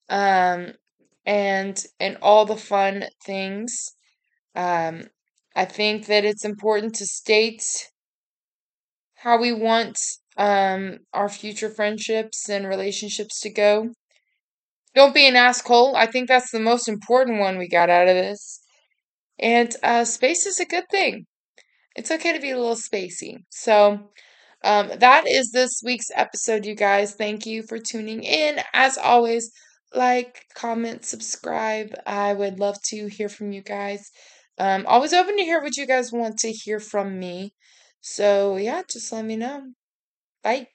um, 0.10 0.74
and 1.26 1.84
and 2.00 2.18
all 2.22 2.46
the 2.46 2.56
fun 2.56 3.06
things. 3.26 3.96
Um, 4.56 5.06
I 5.56 5.66
think 5.66 6.06
that 6.06 6.24
it's 6.24 6.46
important 6.46 6.94
to 6.96 7.06
state 7.08 7.64
how 9.24 9.40
we 9.40 9.54
want 9.54 10.00
um, 10.38 11.00
our 11.14 11.30
future 11.30 11.70
friendships 11.70 12.50
and 12.50 12.68
relationships 12.68 13.40
to 13.42 13.50
go. 13.50 13.90
Don't 14.96 15.14
be 15.14 15.28
an 15.28 15.36
askhole. 15.36 15.96
I 15.96 16.08
think 16.08 16.28
that's 16.28 16.52
the 16.52 16.60
most 16.60 16.88
important 16.88 17.40
one 17.40 17.58
we 17.58 17.68
got 17.68 17.90
out 17.90 18.08
of 18.08 18.16
this. 18.16 18.62
And 19.40 19.76
uh, 19.84 20.06
space 20.06 20.46
is 20.46 20.60
a 20.60 20.66
good 20.66 20.86
thing. 20.90 21.26
It's 21.96 22.12
okay 22.12 22.34
to 22.34 22.40
be 22.40 22.52
a 22.52 22.58
little 22.58 22.76
spacey. 22.76 23.38
So, 23.50 24.12
um, 24.64 24.92
that 25.00 25.26
is 25.28 25.52
this 25.52 25.82
week's 25.84 26.12
episode, 26.16 26.66
you 26.66 26.76
guys. 26.76 27.14
Thank 27.14 27.46
you 27.46 27.64
for 27.64 27.78
tuning 27.80 28.24
in. 28.24 28.60
As 28.74 28.98
always, 28.98 29.52
like, 29.94 30.46
comment, 30.56 31.06
subscribe. 31.06 31.90
I 32.06 32.34
would 32.34 32.60
love 32.60 32.78
to 32.86 33.08
hear 33.08 33.30
from 33.30 33.52
you 33.52 33.62
guys. 33.62 34.10
Um, 34.58 34.86
always 34.88 35.14
open 35.14 35.38
to 35.38 35.44
hear 35.44 35.62
what 35.62 35.78
you 35.78 35.88
guys 35.88 36.12
want 36.12 36.38
to 36.40 36.52
hear 36.52 36.80
from 36.80 37.20
me. 37.20 37.54
So, 38.02 38.58
yeah, 38.58 38.84
just 38.88 39.12
let 39.14 39.26
me 39.26 39.38
know. 39.38 39.74
Bye. 40.44 40.70